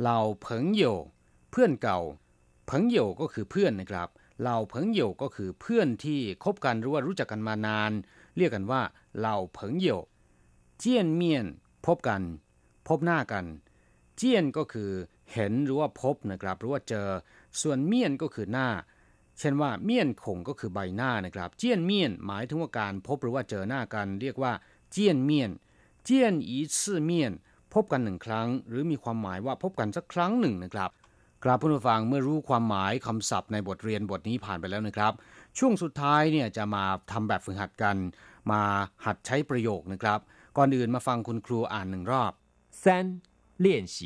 [0.00, 0.82] เหล่าเผิงโย
[1.50, 2.00] เพื่อนเก่า
[2.66, 4.08] เผิงโยก็คือเพื่อนนะครับ
[4.40, 7.92] เหล่าเผิงโยก็คือเพื่อนที่คบกันหรือว่ารู้จักกันมานาน
[8.36, 8.82] เรียกกันว่า
[9.18, 9.88] เหล่าเผิงโย
[10.78, 11.46] เจียนเมียน
[11.86, 12.22] พบกัน
[12.88, 13.44] พบหน้ากัน
[14.16, 14.90] เจียนก็คือ
[15.32, 17.08] เห็นหรือว่าพบนะครับ หรือว่าเจอ
[17.60, 18.68] ส่วนเมียนก็คือหน้า
[19.39, 24.53] เช่นว่าเมียนคงก็คือใบหน้านะครับ เจียนเมียนหมายถึงว่าการพบหรือว่าเจอหน้ากัน เรียกว่า
[24.91, 25.51] เจียนเมียน
[26.03, 27.33] เจียนอีซื่อเมียน
[27.73, 30.91] พบกันหนึ่งครั้ง หรือมีความหมายว่าพบกันสักครั้งหนึ่งนะครับ
[31.43, 35.13] ครับผู้ฟังเมื่อรู้ความหมายคำศัพท์ในบทเรียนบทนี้ผ่านไปแล้วนะครับ
[35.57, 37.97] ช่วงสุดท้ายเนี่ยจะมาทำแบบฝึกหัดกัน
[38.51, 38.61] มา
[39.05, 40.19] หัดใช้ประโยคนะครับ
[40.57, 42.31] ก่อนอื่นมาฟังคุณครูอ่านหนึ่งรอบ
[42.81, 42.83] 三
[43.65, 43.97] 练习，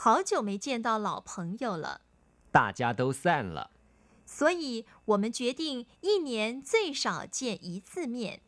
[0.00, 1.30] 好久没见到老朋
[1.62, 1.86] 友了，
[2.56, 3.24] 大家都散
[3.56, 3.60] 了，
[4.32, 8.40] 所以我们决定一年最少见一次面。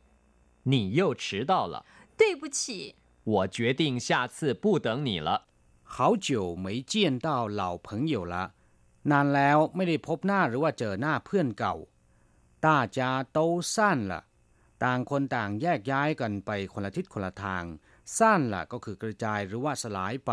[0.64, 1.84] 你又迟到了，
[2.16, 5.46] 对不起，我决定下次不等你了。
[5.82, 8.54] 好久没见到老朋友了
[9.04, 11.74] นานแล้วไม่ได้พบหน้าหรือว่าเจอหน้าเพื่อนเก่า
[12.66, 12.98] 大家
[13.36, 13.38] 都
[13.72, 13.74] 散
[14.10, 14.12] 了
[14.84, 17.64] ต่างคนต่างแยกย้ายกันไปคนละทิศคนละทาง
[18.18, 20.32] สั้นละก็คือกระจายหรือว่าสลายไป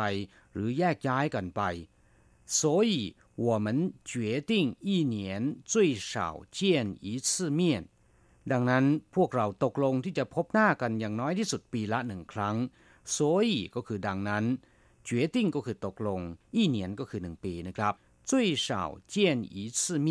[0.54, 1.62] หรือแยกย้ายกันไป
[2.60, 2.94] 所以
[3.48, 4.52] 我们决定
[4.90, 5.18] 一年
[5.72, 7.62] 最少见一次面
[8.52, 12.56] ดังนั้นพวกเราตกลงที่จะพบหน้ากันอย่างน้อยที่สุดปีละหนึ่งครั้ง
[13.16, 13.18] 所
[13.50, 14.46] 以ก็คือดังนั้น
[15.08, 16.22] 决定ก็คือตกลง
[16.56, 17.94] 一年ก็คือหนึ่งปีนะครับ
[18.30, 18.32] 最
[18.66, 18.68] 少
[19.14, 19.16] 见
[19.56, 20.10] 一次面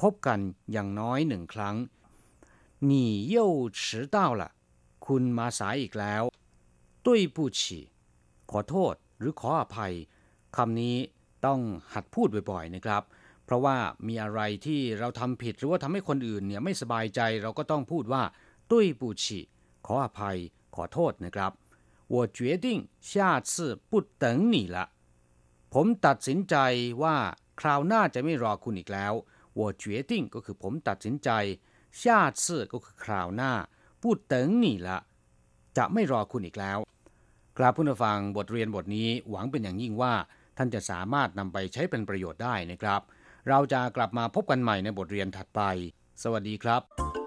[0.00, 0.40] พบกัน
[0.72, 1.76] อย่างน้อยหนึ่งครั้ง
[2.90, 2.92] 你
[3.34, 3.36] 又
[3.78, 3.80] 迟
[4.14, 4.42] 到了
[5.06, 6.22] คุณมาสายอีกแล้ว
[7.06, 7.60] 对不起
[8.50, 9.92] ขอโทษหรือขออภัย
[10.56, 10.96] คำนี้
[11.46, 11.60] ต้อง
[11.94, 13.02] หัดพูดบ่อยๆนะครับ
[13.44, 13.76] เพราะว่า
[14.08, 18.22] มีอะไรที่เราทำผิดหรือว่าทำให้คนอื่นเนี่ยไม่สบายใจเราก็ต้องพูดว่า
[18.70, 19.24] 对不起
[19.86, 20.36] ขออภัย
[20.74, 21.52] ขอโทษนะครับ
[22.14, 22.66] 我决定
[23.10, 23.12] 下
[23.50, 23.52] 次
[23.90, 24.78] 不等你了
[25.74, 26.56] ผมตัดสินใจ
[27.02, 27.16] ว่า
[27.60, 29.12] คราวหน้าจะไม่รอคุณอีกแล้ว
[29.58, 31.30] 我决定ก็คือผมตัดสินใจ
[32.00, 32.02] 下
[32.42, 33.52] 次ก็คือคราวหน้า
[34.02, 34.88] 不等你了
[35.76, 36.78] จะไม่รอคุณอีกแล้ว
[37.58, 40.14] กราบผู้ฟังบทเรียนบทนี้หวังเป็นอย่างยิ่งว่า
[40.57, 43.01] ท่านจะสามารถนำไปใช้เป็นประโยชน์ได้นะครับ
[43.49, 45.61] เราจะกลับมาพบกันใหม่ในบทเรียนถัดไป
[46.23, 47.26] สวัสดีครับ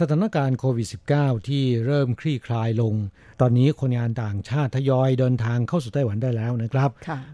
[0.00, 2.94] สถานการณ์โควิด -19 ที่เริ่มคลี่คลายลง
[3.40, 6.90] ตอนนี้คนงานต่างชาติทยอยเดินทางเข้าสู่ไต้หวันได้แล้วนะครับ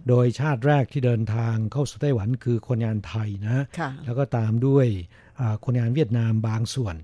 [0.09, 3.65] โดยชาติแรกที่เดินทางเข้าสู่ไต้หวันคือคนงานไทยนะ
[4.05, 4.87] แล้วก็ตามด้วย
[5.65, 6.97] คนงานเวียดนามบางส่วน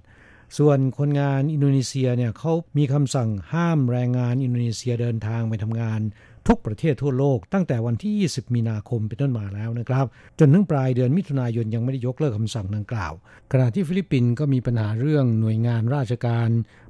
[0.58, 6.00] ส่วนคนงานอินโดนีเซียเนี่ยเขามีคำสั่งห้ามแรงงานอินโดนีเซียเดินทางไปทำงาน
[6.48, 10.06] ทุกประเทศทั่วโลกตั้งแต่วันที่ 20 มีนาคมเป็นต้นมาแล้วนะครับ
[10.38, 13.12] จนถึงปลายเดือนมิถุนายนยังไม่ได้ยกเลิกคำสั่งดังกล่าว
[13.52, 16.48] ขณะที่ฟิลิปปินส์ก็มีปัญหาเรื่องหน่วยงานราชการ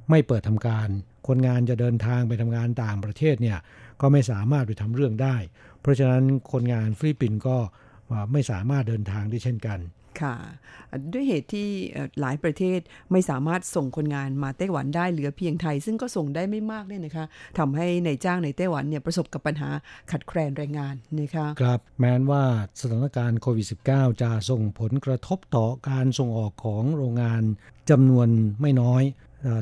[0.09, 0.87] ไม่เปิดทำการ
[1.27, 3.57] คนงานจะเดินทางไปทำงานต่างประเทศเนี่ย
[4.01, 5.35] ก็ไม่สามารถไปทำเรื่องได้
[5.81, 7.57] เพราะฉะนั้นคนงานฟิลิปปินส์ก็
[8.31, 9.79] ไม่สามารถเดินทางได้เช่นกัน
[10.21, 10.35] ค่ะ
[11.13, 11.67] ด้วยเหตุที่
[12.21, 12.79] หลายประเทศ
[13.11, 17.25] ไม่สามารถส่งคนงานมาไต้หวันได้เหลือเพียงไทย ซึ่งก็ส่งได้ไม่มากเนี่ยนะคะ
[17.57, 19.69] ทำให้ในจ้างในไต้หวันเนี่ยประสบกับปัญหา
[20.11, 22.43] ขัดแคลนแรงงานนะคะครับแม้นว่า
[22.79, 27.43] สถานการณ์โควิด -19 จะส่งผลกระทบต่อการส่งออกของโรงงาน
[27.89, 28.27] จำนวน
[28.61, 29.03] ไม่น้อย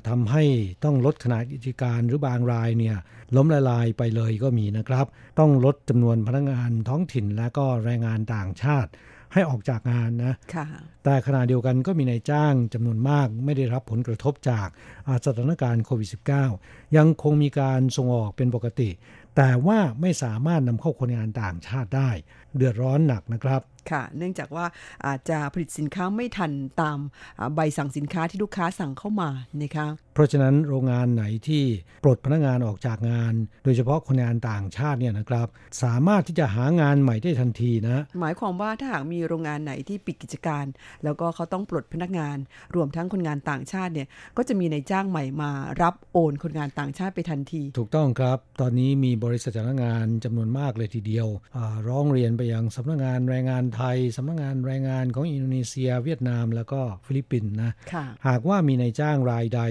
[0.09, 0.43] ทำให้
[0.83, 2.97] ต้องลดขนาดกิจการหรือบางรายเนี่ย
[3.35, 5.05] ล้มละลายไปเลยก็มีนะครับ
[5.39, 8.91] ต้องลดจำนวนพนักงานท้องถิ่นและก็แรงงานต่างชาติ
[9.35, 10.33] ให้ออกจากงานนะ
[11.03, 14.67] แต่ขณะเดียวกันก็มีนายจ้างจำนวนมากไม่ได้รับผลกระทบจาก
[15.25, 16.09] สถานการณ์โควิด
[16.53, 18.89] -19 ยังคงมีการส่งออกเป็นปกติ
[19.35, 22.09] แต่ว่าไม่สามารถนำเข้าคนงานต่างชาติได้
[22.55, 24.65] เดือดร้อนหนักนะครับค่ะ เนื่องจากว่า
[25.05, 26.99] อาจจะผลิตสินค้าไม่ทันตาม
[27.55, 29.29] ใบสั่งสินค้าที่ลูกค้าสั่งเข้ามา
[29.61, 31.63] นะคะเพราะฉะนั้นโรงงานไหนที่
[32.03, 35.47] ปลดพนักงานออกจากงาน โดยเฉพาะคนงานต่างชาติเนี่ยนะครับ
[35.83, 40.65] สามารถที่จะหางานใหม่ได้ทันทีนะ หมายความว่าถ้าหากมีโรงงานไหนที่ปิดกิจการ
[41.03, 42.37] แล้วก็เขาต้องปลดพนักงาน
[42.75, 51.27] รวมทั้งคนงานต่างชาติเนี่ยก็จะมีในจ้างใหม่มา รับโอนคนงานต่างชาติไปทันที ถูกต้องครับ ตอนนี้มีบริษัทจ้างงานจำนวนมากเลยทีเดียว
[51.87, 57.71] ร้องเรียนไปยังสำนักงานแรงงานไทยสำนักงานแรงงานของอินโดนีเซีย เวียดนามแล้วก็ฟิลิปปินส์นะ
[58.27, 59.61] หากว่ามีนายจ้างรายใด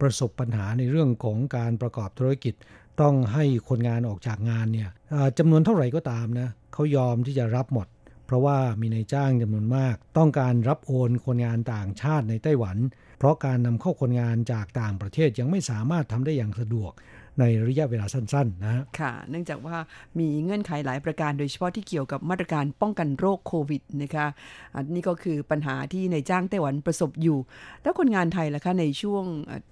[0.00, 2.54] ประสบปัญหาในเรื่องของการประกอบธุรกิจ
[3.00, 4.90] ต้องให้คนงานออกจากงานเนี่ย
[5.38, 7.86] จำนวนเท่าไหร่ก็ตามนะเขายอมที่จะรับหมด
[8.26, 12.76] เพราะว่ามีนายจ้างจำนวนมาก ต้องการรับโอนคนงานต่างชาติในไต้หวัน
[13.18, 16.92] เพราะการนำเข้าคนงานจากต่างประเทศยังไม่สามารถทำได้อย่างสะดวก
[17.40, 19.76] ในระยะเวลาสั้นๆนะค่ะ เนื่องจากว่า
[20.18, 24.26] มีเงื่อนไขหลายประการโดยเฉพาะที่เกี่ยวกับมาตรการป้องกันโรคโควิดนะคะ
[24.74, 27.38] อันนี้ก็คือปัญหาที่ในจ้างไต้หวันประสบอยู่
[27.82, 29.24] แล้วคนงานไทยล่ะคะในช่วง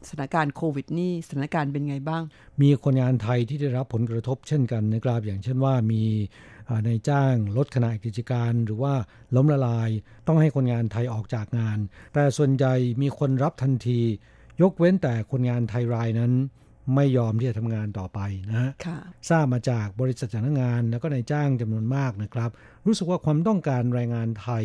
[0.09, 2.22] สถานการณ์โควิดนี่สถานการณ์เป็นไงบ้าง
[2.62, 6.03] มีคนงานไทยที่ได้รับผลกระทบเช่นกันนะครับอย่างเช่นว่ามี
[6.87, 8.94] ในจ้างลดขนาดกิจการหรือว่า
[9.37, 9.90] ล้มละลาย
[10.27, 11.79] ต้องให้คนงานไทยออกจากงาน
[12.14, 14.00] แต่ส่วนใหญ่มีคนรับทันที
[14.62, 16.33] ยกเว้นแต่คนงานไทยรายนั้น
[16.94, 18.20] ไม่ยอมที่จะทำงานต่อไป
[18.51, 18.70] นะฮะ
[19.31, 22.51] ทราบมาจากบริษัทจ้างงานแล้วก็นายจ้างจำนวนมากนะครับ
[22.87, 24.64] รู้สึกว่าความต้องการแรงงานไทย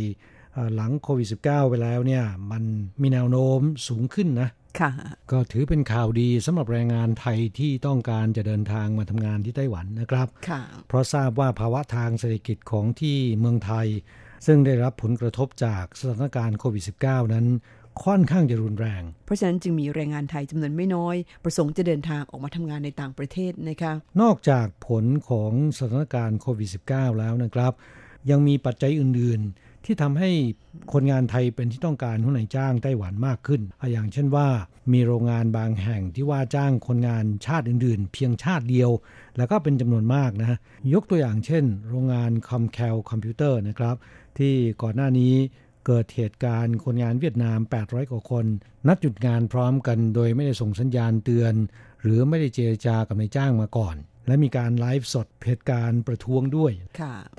[0.75, 2.63] หลังโควิด -19 ไปแล้วเนี่ย มัน
[3.01, 4.49] มีแนวโน้มสูงขึ้นนะ
[5.31, 10.27] ก็ถือเป็นข่าวดีสำหรับแรงงานไทยที่ต้องการจะเดินทางมาทำงานที่ไต้หวันนะครับ
[10.87, 13.87] เพราะทราบว่าภาวะทางเศรษฐกิจของที่เมืองไทย
[14.45, 17.45] ซึ่งได้รับผลกระทบจากสถานการณ์โควิด -19 นั้น
[18.03, 27.73] ค่อนข้างจะรุนแรง เพราะฉะนั้นจึงมีแรงงานไทยจำนวนไม่น้อย ประสงค์จะเดินทางออกมาทำงานในต่างประเทศนะคะ นอกจากผลของสถานการณ์โควิด -19 แล้วนะครับ
[28.29, 30.29] ยังมีปัจจัยอื่น ๆ ที่ทำให้
[30.93, 34.47] คนงานไทยเป็นที่ต้องการของนายจ้างไต้หวันมากขึ้น อย่างเช่นว่า
[34.93, 38.91] มีโรงงานบางแห่งที่ว่าจ้างคนงานชาติอื่น ๆ เพียงชาติเดียว
[39.37, 40.57] แล้วก็เป็นจำนวนมากนะ
[40.93, 43.95] ยกตัวอย่างเช่น โรงงานคอมแคลคอมพิวเตอร์นะครับ
[44.37, 45.33] ที่ก่อนหน้านี้
[45.85, 48.45] เกิดเหตุการณ์คนงานเวียดนาม 800 กว่าคน
[48.87, 51.53] นัดหยุดงานพร้อมกันโดยไม่ได้ส่งสัญญาณเตือน
[52.03, 53.95] หรือไม่ได้เจรจากับนายจ้างมาก่อน
[54.27, 56.71] และมีการไลฟ์สดเหตุการณ์ประท้วงด้วย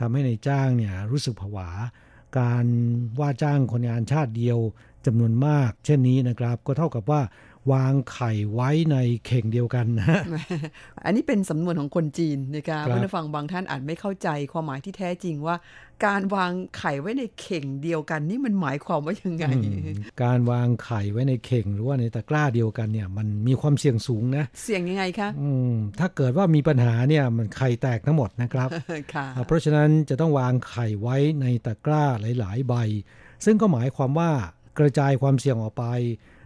[0.01, 1.68] ทำให้นายจ้างเนี่ยรู้สึกผวา
[2.38, 2.66] การ
[3.20, 4.59] ว่าจ้างคนงานชาติเดียว
[5.07, 7.20] จำนวนมาก เช่นนี้นะครับ ก็เท่ากับว่า
[7.72, 8.96] วางไข่ไว้ใน
[9.26, 10.06] เข่งเดียวกันนะ
[11.04, 15.56] อันนี้เป็นสำนวนของคนจีนนะคะผู้ฟังบางท่านอาจไม่เข้าใจความหมายที่แท้จริงว่า
[16.06, 19.46] การวางไข่ไว้ในเข่งเดียวกัน นี่มันหมายความว่ายังไง
[20.22, 28.68] การวางไข่ไว้ในเข่งหรือว่าในตะกร้าเดียวกันเนี่ย มันมีความเสี่ยงสูงนะเสี่ยงยังไงคะอืมถ้าเกิดว่ามีปัญหาเนี่ยมันไข่แตกทั้งหมดนะครับ
[29.14, 32.04] ค่ะเพราะฉะนั้นจะต้องวางไข่ไว้ในตะกร้า
[32.38, 32.74] หลาย ๆ ใบ
[33.44, 34.30] ซึ่งก็หมายความว่า
[34.78, 35.84] กระจายความเสี่ยงออกไป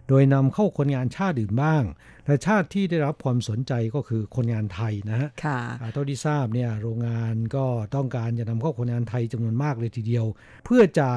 [0.09, 1.83] โดยนำเข้าคนงานชาติอื่นบ้าง
[2.25, 10.25] แต่ชาติที่ได้รับความสนใจก็คือคนงานไทยนะฮะค่ะอ่าเท่าที่ทราบเนี่ยโรงงานก็ต้องการจะนำเข้าคนงานไทยจำนวนมากเลยทีเดียว
[10.65, 11.09] เพื่อจะ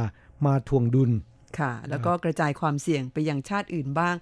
[0.47, 1.11] มาทวงดุล
[1.59, 4.15] ค่ะ แล้วก็กระจายความเสี่ยงไปยังชาติอื่นบ้าง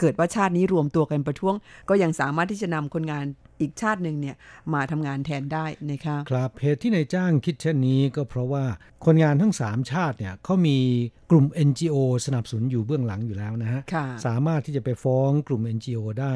[0.00, 1.54] เกิดว่าชาตินี้รวมตัวกันประท้วง
[1.88, 3.24] ก็ยังสามารถที่จะนำคนงาน
[3.60, 4.36] อีกชาติหนึ่งเนี่ย
[4.74, 8.64] มาทำงานแทนได้นะคะครับเหตุที่นายจ้างคิดเช่นนี้ก็เพราะว่า
[9.04, 10.78] คนงานทั้ง 3 ชาติเนี่ยเขามี
[11.30, 11.96] กลุ่ม NGO
[12.26, 16.34] สนับสนุนอยู่เบื้องหลังอยู่แล้วนะฮะค่ะสามารถที่จะไปฟ้องกลุ่ม NGO ได้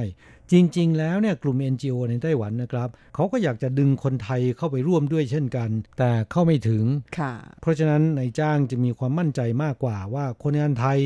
[0.52, 6.84] จริง ๆ แล้วเนี่ยกลุ่ม NGO ในไต้หวันนะครับเขาก็อยากจะดึงคนไทยเข้าไปร่วมด้วยเช่นกัน แต่เข้าไม่ถึง
[7.18, 10.98] ค่ะเพราะฉะนั้นนายจ้างจะมีความมั่นใจมากกว่าว่าคนงานไทย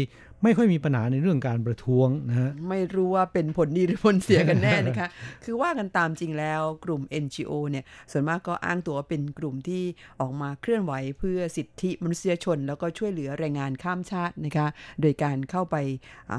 [0.43, 5.09] ไม่ค่อยมีปัญหาในเรื่องการประท้วงนะฮะไม่รู้ว่าเป็นผลดีหรือผลเสียกันแน่นะคะ
[5.45, 9.84] คือว่ากันตามจริงแล้วกลุ่ม NGO เนี่ยส่วนมากก็อ้างตัวว่าเป็นกลุ่มที่
[10.20, 14.66] ออกมาเคลื่อนไหวเพื่อสิทธิมนุษยชน แล้วก็ช่วยเหลือแรงงานข้ามชาตินะคะ
[15.01, 15.76] โดยการเข้าไป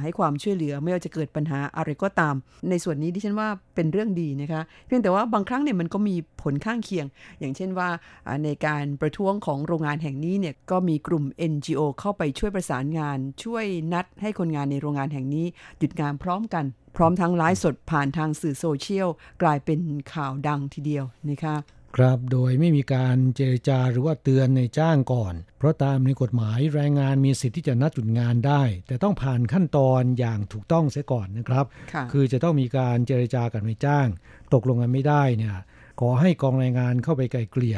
[0.04, 2.36] ให้ความช่วยเหลือไม่ว่าจะเกิดปัญหาอะไรก็ตาม
[2.70, 7.06] ในส่วนนี้ดิฉันว่าเป็นเรื่องดีนะคะ เพียงแต่ว่าบางครั้งเนี่ยมันก็มีผลข้างเคียง
[7.39, 7.89] อย่างเช่นว่า
[8.28, 15.46] อ่าในการประท้วงของโรงงานแห่งนี้เนี่ยก็มีกลุ่ม NGO เข้าไปช่วยประสานงานช่วยนัดให้คนงานในโรงงานแห่งนี้
[15.80, 16.66] หยุดงานพร้อมกัน
[16.98, 19.10] พร้อมทั้งไลฟ์สดผ่านทางสื่อโซเชียล
[19.41, 19.80] กลายเป็น
[20.14, 21.56] ข่าวดังทีเดียวนะคะ
[21.98, 34.08] ครับโดยไม่มีการเจรจาหรือว่าเตือนในจ้างก่อน เพราะตามในกฎหมายแรงงานมีสิทธิ์ที่จะนัดหยุดงานได้ แต่ต้องผ่านขั้นตอนอย่างถูกต้องเสียก่อนนะครับค่ะคือจะต้องมีการเจรจากับนายจ้าง
[34.54, 35.56] ตกลงกันไม่ได้เนี่ย
[36.00, 37.78] ขอให้กองแรงงานเข้าไปไกลเกลี่ย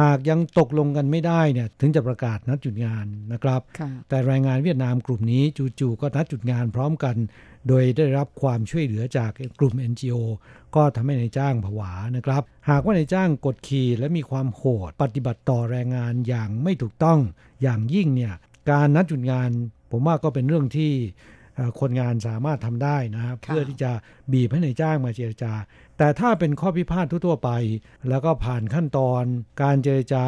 [0.00, 5.42] หากยังตกลงกันไม่ได้เนี่ยถึงจะประกาศนัดหยุดงานนะครับค่ะแต่แรงงานเวียดนามกลุ่มนี้
[5.80, 7.16] จู่ๆก็นัดหยุดงานพร้อมกัน
[7.68, 10.14] โดยได้รับความช่วยเหลือจากกลุ่ม NGO
[10.74, 17.18] ก็ทำให้ในายจ้างผวานะครับ หากว่าในายจ้างกดขี่และมีความโหด ปฏิบัติต่อแรงงานอย่างไม่ถูกต้อง
[17.62, 18.34] อย่างยิ่งเนี่ย
[18.70, 19.50] การนัดหยุดงาน
[19.90, 20.92] ผมว่าก็เป็นเรื่องที่
[21.56, 23.92] เอ่อคนงานสามารถทำได้นะครับค่ะเพื่อที่จะ
[24.32, 25.52] บีบให้ในายจ้างมาเจรจา
[26.02, 27.50] แต่ถ้าเป็นข้อพิพาททั่วๆไป
[28.08, 29.24] แล้วก็ผ่านขั้นตอน
[29.62, 30.24] การเจรจา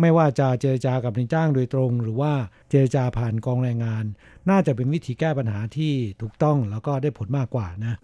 [0.00, 2.32] ไม่ว่าจะเจรจากับนายจ้างโดยตรง หรือว่า
[2.70, 4.04] เจรจาผ่านกองแรงงาน
[4.50, 7.94] น่าจะเป็นวิธีแก้ปัญหาที่ถูกต้องแล้วก็ได้ผลมากกว่านะ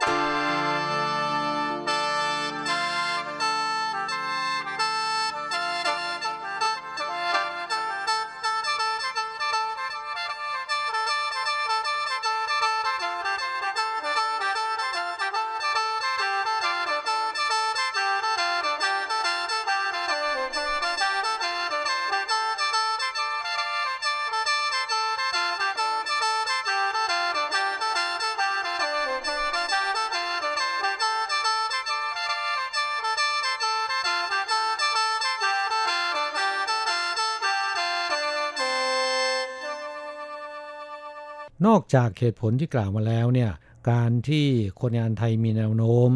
[41.66, 43.50] นอกจากเหตุผลที่กล่าวมาแล้วเนี่ย
[43.90, 44.46] การที่
[44.80, 46.10] คนงานไทยมีแนวโน้ม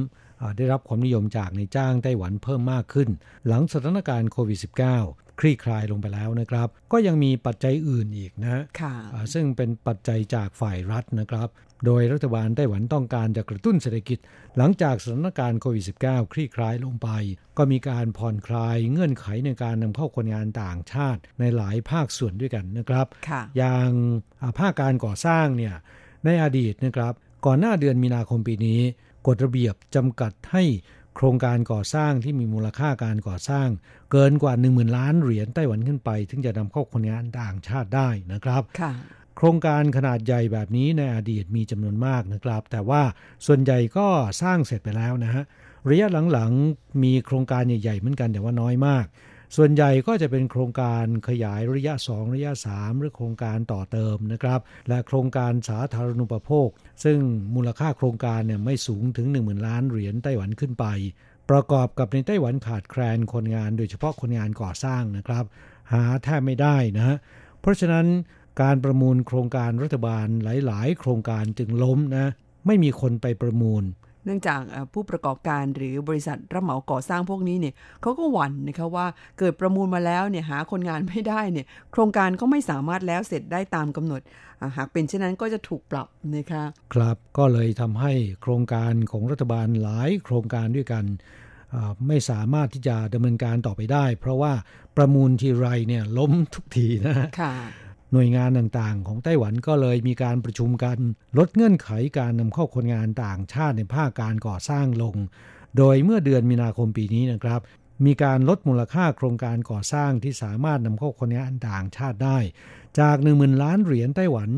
[0.57, 3.09] ได้รับความนิยมจากในจ้างไต้หวันเพิ่มมากขึ้น
[3.47, 11.49] หลังสถานการณ์โควิด -19 คลี่คลายลงไปแล้วนะครับ ก็ยังมีปัจจัยอื่นอีกนะค่ะอ่าซึ่งเป็นปัจจัยจากฝ่ายรัฐนะครับ
[11.87, 14.19] โดยรัฐบาลไต้หวันต้องการจะกระตุ้นเศรษฐกิจ
[14.57, 17.09] หลังจากสถานการณ์โควิด -19 คลี่คลายลงไป
[17.59, 23.89] ก็มีการผ่อนคลายเงื่อนไขในการนำเข้าคนงานต่างชาติในหลายภาคส่วนด้วยกันนะครับค่ะอย่าง
[24.43, 25.75] อ่าภาคการก่อสร้างเนี่ย
[26.25, 27.13] ในอดีตนะครับ
[27.47, 28.81] ก่อนหน้าเดือนมีนาคมปีนี้
[29.27, 30.65] กฎระเบียบจำกัดให้
[31.21, 33.69] โครงการก่อสร้างที่มีมูลค่าการก่อสร้าง
[34.13, 38.93] เกินกว่า 1 0,000 ล้านเหรียญไต้หวันขึ้นไป ถึงจะนำเข้าคนงานต่างชาติได้นะครับค่ะ
[39.37, 43.03] โครงการขนาดใหญ่แบบนี้ในอดีตมีจำนวนมากนะครับ แต่ว่า
[43.47, 44.07] ส่วนใหญ่ก็
[44.43, 45.45] สร้างเสร็จไปแล้วนะฮะ
[45.91, 49.07] ระยะหลังๆมีโครงการใหญ่ๆเหมือนกันแต่ว่าน้อยมาก
[49.57, 56.69] ส่วนใหญ่ก็จะเป็นโครงการขยายระยะ 2 ระยะ 3 หรือโครงการต่อเติมนะครับ และโครงการสาธารณูปโภค
[57.05, 57.19] ซึ่ง
[57.55, 60.87] มูลค่าโครงการเนี่ยไม่สูงถึง 1 0,000 ล้านเหรียญไต้หวันขึ้นไป
[61.51, 65.45] ประกอบกับในไต้หวันขาดแคลนคนงานโดยเฉพาะคนงานก่อสร้างนะครับ
[65.93, 67.17] หาแทบไม่ได้นะฮะ
[67.61, 68.07] เพราะฉะนั้น
[68.63, 70.27] การประมูลโครงการรัฐบาล
[70.67, 72.27] หลาย ๆ โครงการจึงล้มนะ
[72.67, 73.85] ไม่มีคนไปประมูล
[74.29, 79.07] นื่องจากเอ่อผู้ประกอบการหรือบริษัทรับเหมาก่อสร้างพวกนี้เนี่ยเขาก็หวั่นนะคะว่า
[79.39, 84.21] เกิดประมูลมาแล้วเนี่ยหาคนงานไม่ได้เนี่ยโครงการก็ไม่สามารถแล้วเสร็จได้ตามกำหนด
[84.61, 86.65] อ่าหากเป็นเช่นนั้นก็จะถูกปรับนะคะ
[86.95, 88.13] ครับก็เลยทำให้
[88.43, 91.05] โครงการของรัฐบาลหลายโครงการด้วยกัน
[91.75, 94.53] อ่าไม่สามารถที่จะดำเนินการต่อไปได้ เพราะว่า
[94.97, 97.55] ประมูลทีไรเนี่ยล้มทุกทีนะฮะค่ะ
[98.13, 100.99] หน่วยงานต่างๆ ของไต้หวันก็เลยมีการประชุมกัน
[101.39, 101.89] ลดเงื่อนไข
[102.19, 105.17] การนำเข้าคนงานต่างชาติในภาคการก่อสร้างลง
[105.77, 107.61] โดยเมื่อเดือนมีนาคมปีนี้นะครับ
[108.07, 112.39] มีการลดมูลค่าโครงการก่อสร้างที่สามารถนำเข้าคนงานต่างชาติได้
[112.99, 114.51] จาก 1 0,000 ล้านเหรียญไต้หวัน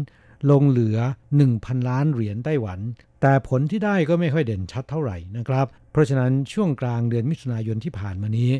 [0.50, 0.98] ลงเหลือ
[1.42, 2.78] 1,000 ล้านเหรียญไต้หวัน
[3.20, 8.50] แต่ผลที่ได้ก็ไม่ค่อยเด่นชัดเท่าไหร่นะครับ เพราะฉะนั้นช่วงกลางเดือนมิถุนายนที่ผ่านมานี้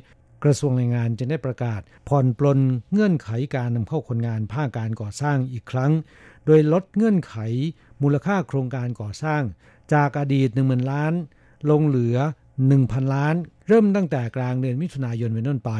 [0.44, 2.58] กระทรวงแรงงานจะได้ประกาศ ผ่อนปลน
[2.92, 5.92] เงื่อนไขการนำเข้าคนงานภาคการก่อสร้างอีกครั้ง
[6.46, 7.36] โดยลดเงื่อนไข
[8.02, 9.42] มูลค่าโครงการก่อสร้าง
[9.92, 11.12] จากอดีต 1 0,000 ล้าน
[11.70, 12.16] ลงเหลือ
[12.66, 13.34] 1,000 ล้าน
[13.68, 15.72] เริ่มตั้งแต่กลางเดือนมิถุนายนเป็นต้นไป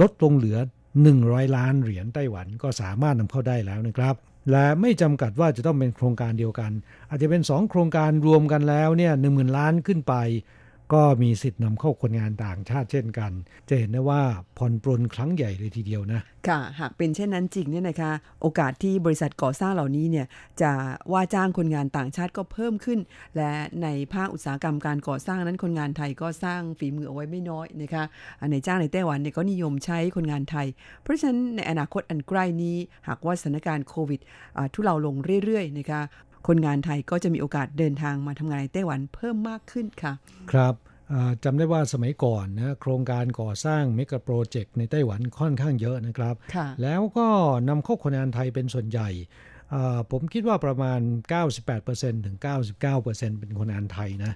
[0.00, 0.58] ลดลงเหลือ
[1.06, 4.14] 100 ล้านเหรียญไต้หวันก็สามารถนำเข้าได้แล้วนะครับ
[4.50, 6.72] และไม่จำกัดว่าจะต้องเป็นโครงการเดียวกัน
[7.08, 10.14] อาจจะเป็น 2 โครงการรวมกันแล้วเนี่ยหนึ่งหมื่นล้านขึ้นไป
[10.92, 13.32] ก็มีสิทธิ์นำเข้าคนงานต่างชาติเช่นกัน
[13.68, 14.22] จะเห็นได้ว่า
[14.58, 20.26] ผ่อนปรนครั้งใหญ่เลยทีเดียวนะ ค่ะ หากเป็นเช่นนั้นจริงเนี่ยนะคะ โอกาสที่บริษัทก่อสร้างเหล่านี้เนี่ย
[20.62, 20.72] จะ
[21.12, 22.98] ว่าจ้างคนงานต่างชาติก็เพิ่มขึ้น
[23.36, 28.04] และในภาคอุตสาหกรรมการก่อสร้างนั้นคนงานไทยก็สร้างฝีมือเอาไว้ไม่น้อยนะคะ
[28.52, 30.66] ในจ้างในไต้หวันเนี่ยก็นิยมใช้คนงานไทย
[31.02, 32.76] เพราะฉะนั้นในอนาคตอันใกล้นี้
[33.08, 34.20] หากว่าสถานการณ์โควิด
[34.74, 35.14] ทุเลาลง
[35.44, 36.00] เรื่อยๆนะคะ
[36.46, 40.12] คนงานไทยก็จะมีโอกาสเดินทางมาทำงานในไต้หวันเพิ่มมากขึ้นค่ะ
[40.52, 40.74] ครับ
[41.44, 46.34] จำได้ว่าสมัยก่อนนะโครงการก่อสร้างเมกะโปรเจกต์ในไต้หวันค่อนข้างเยอะนะครับ
[46.82, 47.28] แล้วก็
[47.68, 49.08] นำเข้าคนงานไทยเป็นส่วนใหญ่
[50.10, 51.00] ผมคิดว่าประมาณ
[51.62, 52.36] 98%ถึง
[52.82, 54.32] 99%เป็นคนงานไทยนะ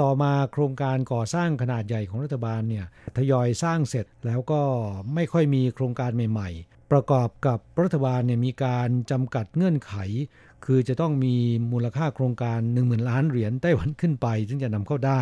[0.00, 2.86] ต่อมาโครงการก่อสร้างขนาดใหญ่ของรัฐบาลเนี่ย
[3.18, 4.62] ทยอยสร้างเสร็จแล้วก็
[5.14, 9.94] ไม่ค่อยมีโครงการใหม่ๆ ประกอบกับรัฐบาลเนี่ยมีการจำกัดเงื่อนไข
[10.64, 11.34] คือจะต้องมี
[11.72, 15.20] มูลค่าโครงการ 10,000 ล้านเหรียญไต้หวันขึ้นไป ถึงจะนำเข้าได้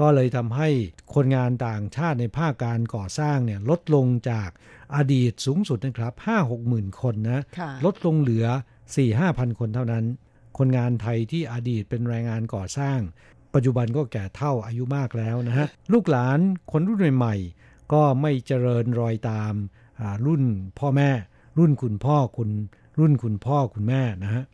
[0.00, 0.68] ก็เลยทำให้
[1.14, 4.48] คนงานต่างชาติในภาคการก่อสร้างเนี่ยลดลงจาก
[4.96, 7.40] อดีตสูงสุดนะครับ5 6หมื่นคนนะ
[7.84, 8.46] ลดลงเหลือ
[8.86, 10.04] 4 5พันคนเท่านั้น
[10.58, 12.98] คนงานไทยที่อดีตเป็นแรงงานก่อสร้าง
[13.54, 16.38] ปัจจุบันก็แก่เท่าอายุมากแล้วนะฮะลูกหลาน
[16.72, 19.54] คนรุ่นใหม่ๆก็ไม่เจริญรอยตาม
[20.26, 20.42] รุ่น
[20.78, 21.10] พ่อแม่
[21.58, 22.50] รุ่นคุณพ่อคุณ
[22.98, 24.44] รุ่นคุณพ่อคุณแม่นะฮะ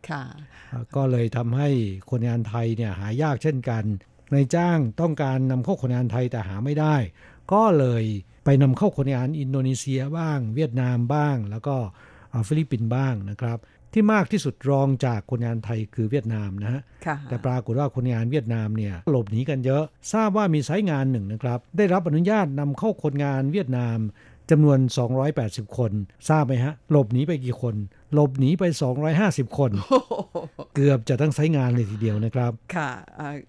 [0.97, 1.69] ก็เลยทำให้
[2.11, 3.85] คนงานไทยเนี่ยหายากเช่นกัน
[4.35, 6.97] นายจ้างต้องการนำเข้าคนงานไทยแต่หาไม่ได้
[7.53, 8.05] ก็เลย
[8.45, 11.77] ไปนำเข้าคนงานอินโดนีเซียบ้าง เวียดนามบ้าง แล้วก็
[12.49, 13.59] ฟิลิปปินส์บ้างนะครับ
[13.93, 16.83] ที่มากที่สุดรองจากคนงานไทยคือเวียดนามนะฮะ
[17.29, 23.99] แต่ปรากฏว่าคนงานเวียดนามเนี่ยหลบหนีกันเยอะ ทราบว่ามีไซต์งานหนึ่งนะครับ ได้รับอนุญาตนำเข้าคนงานเวียดนาม
[24.51, 24.79] จำนวน
[25.29, 25.93] 280 คน
[26.29, 27.75] ทราบไหมฮะ หลบหนีไปกี่คน
[28.15, 28.65] หลบหนีไป
[29.11, 29.71] 250 คน
[30.75, 32.91] เกือบจะตั้งไซงานเลยทีเดียวนะครับ ค่ะ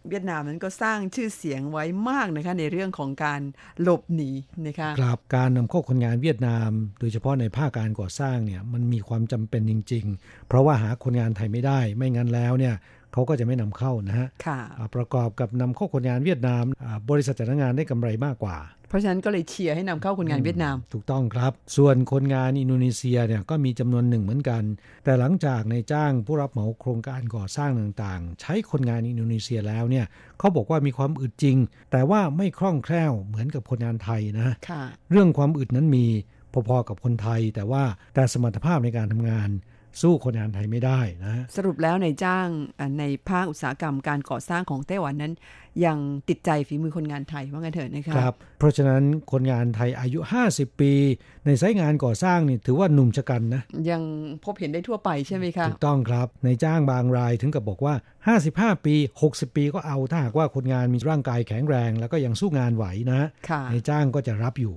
[0.10, 3.42] เวียดนามนั้นก็สร้างชื่อเสียงไว้มากนะคะ ในเรื่องของการ
[3.82, 4.32] หลบหนี
[4.68, 6.70] นะคะครับการนำเข้าคนงานเวียดนาม
[7.00, 12.76] โดยเฉพาะในภาคการก่อสร้างเนี่ยมันมีความจำเป็นจริง ๆ เพราะว่าหาคนงานไทยไม่ได้ ไม่งั้นแล้วเนี่ย
[13.14, 14.28] เขาก็จะไม่นำเข้านะฮะ
[14.96, 16.64] ประกอบกับนำเข้าคนงานเวียดนาม
[17.10, 18.58] บริษัทจ้างงานได้กำไรมากกว่า
[18.90, 24.64] เพราะฉะนั้นก็เลยเชียร์ให้นำเข้าคนงานเวียดนาม ถูกต้องครับ ส่วนคนงานอินโดนีเซียเนี่ยก็มีจำนวนหนึ่งเหมือนกัน
[25.04, 30.06] แต่หลังจากในจ้างผู้รับเหมาโครงการก่อสร้างต่างๆ ใช้คนงานอินโดนีเซียแล้วเนี่ย
[30.40, 31.58] เขาบอกว่ามีความอึดจริง
[31.92, 34.50] แต่ว่าไม่คล่องแคล่วเหมือนกับคนงานไทยนะ
[35.12, 36.06] เรื่องความอึดนั้นมี
[36.68, 37.84] พอๆกับคนไทย แต่ว่า
[38.16, 39.50] แต่สมรรถภาพในการทำงาน
[40.02, 42.48] สู้คนงานไทยไม่ได้นะ สรุปแล้วในจ้าง
[43.00, 45.34] ในภาคอุตสาหกรรมการก่อสร้างของไต้หวันนั้น
[45.86, 45.98] ยัง
[46.30, 50.20] ติดใจฝีมือคนงานไทยว่างั้นเถอะนะคะครับ เพราะฉะนั้นคนงานไทยอายุ
[50.50, 50.94] 50 ปี
[51.46, 54.02] ในสายงานก่อสร้างนี่ถือว่าหนุ่มชะกันนะ ยัง
[54.46, 57.96] พบเห็นได้ทั่วไปใช่ไหมคะถูกต้องครับในจ้างบางรายถึงกับบอกว่า
[58.40, 63.22] 55 ปี 60 ปีก็เอาถ้าหากว่าคนงานมีร่างกายแข็งแรง แล้วก็ยังสู้งานไหวนะ
[63.72, 64.76] ในจ้างก็จะรับอยู่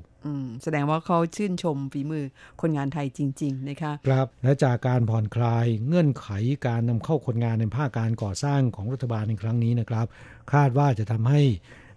[0.62, 2.24] แสดงว่าเขาชื่นชมฝีมือ
[2.60, 6.28] คนงานไทยจริง ๆ นะคะ ครับ และจากการผ่อนคลายเงื่อนไข
[6.66, 10.06] การนำเข้าคนงานในภาคการก่อสร้างของรัฐบาลในครั้งนี้นะครับ
[10.52, 11.42] คาดว่าจะทำให้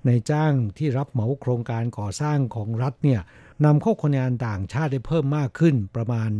[0.06, 3.22] ในจ้างที่รับเหมาโครงการก่อสร้างของรัฐเนี่ย
[3.66, 6.32] นำเข้าคนงานต่างชาติได้เพิ่มมากขึ้นประมาณ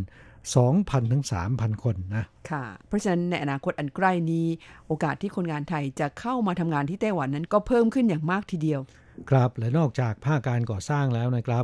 [0.52, 4.46] 2,000 ถึง 3,000 คนนะ ค่ะ เพราะฉะนั้นในอนาคตอันใกล้นี้
[4.88, 8.82] โอกาสที่คนงานไทยจะเข้ามาทำงานที่ไต้หวันนั้นก็เพิ่มขึ้นอย่างมากทีเดียว
[9.30, 11.64] ครับ และนอกจากภาคการก่อสร้างแล้วนะครับ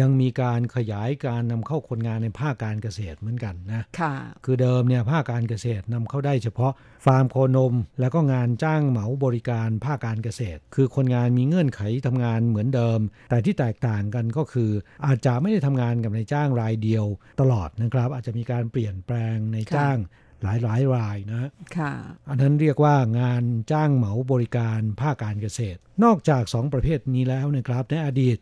[0.00, 4.14] ยังมีการขยายการนำเข้าคนงานในภาคการเกษตรเหมือนกันนะค่ะ
[4.44, 6.72] คือเดิมเนี่ยภาคการเกษตรนำเข้าได้เฉพาะ
[7.04, 14.70] ฟาร์มโคนม แล้วก็งานจ้างเหมาบริการภาคการเกษตร คือคนงานมีเงื่อนไขทำงานเหมือนเดิม แต่ที่แตกต่างกันก็คือ
[15.06, 17.04] อาจจะไม่ได้ทำงานกับนายจ้างรายเดียว
[17.40, 19.98] ตลอดนะครับ อาจจะมีการเปลี่ยนแปลงในจ้าง
[20.42, 21.92] หลายหลายรายนะค่ะ
[22.28, 28.36] อันนั้นเรียกว่างานจ้างเหมาบริการภาคการเกษตร นอกจาก 2 ประเภทนี้แล้วนะครับในอดีต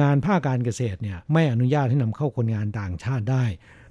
[0.00, 3.44] งานภาคการเกษตรเนี่ยไม่อนุญาตให้นำเข้าคนงานต่างชาติได้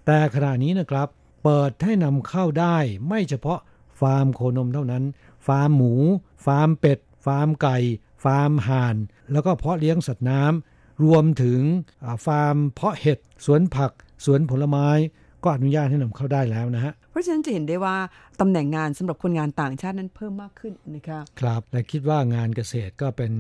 [0.06, 1.08] แต่ขณะนี้นะครับ
[1.44, 2.78] เปิดให้นำเข้าได้
[3.08, 3.60] ไม่เฉพาะ
[4.00, 5.04] ฟาร์มโคนมเท่านั้น
[5.48, 5.94] ฟาร์มหมู
[6.46, 7.78] ฟาร์มเป็ด ฟาร์มไก่
[8.24, 8.96] ฟาร์มห่าน
[9.32, 11.60] แล้วก็เพาะเลี้ยงสัตว์น้ำรวมถึง
[12.26, 13.92] ฟาร์มเพาะเห็ดสวนผัก
[14.26, 14.88] สวนผลไม้
[15.44, 17.96] ก็อนุญาตให้นำเข้าได้แล้วนะฮะ เพราะฉะนั้นจะเห็นได้ว่า
[18.40, 23.32] ตำแหน่งงานสำหรับคนงานต่างชาตินั้นเพิ่มมากขึ้นนะคะครับและคิดว่างานเกษตรก็เป็น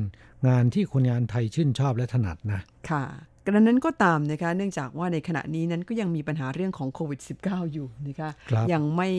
[0.47, 3.03] งานที่คนงานไทยชื่นชอบและถนัดนะค่ะ
[3.45, 9.09] กระนั้นก็ตามนะคะเนื่องจากว่าในขณะนี้นั้นก็ยังมีปัญหาเรื่องของโควิด -19 อยู่นะคะครับยังไม่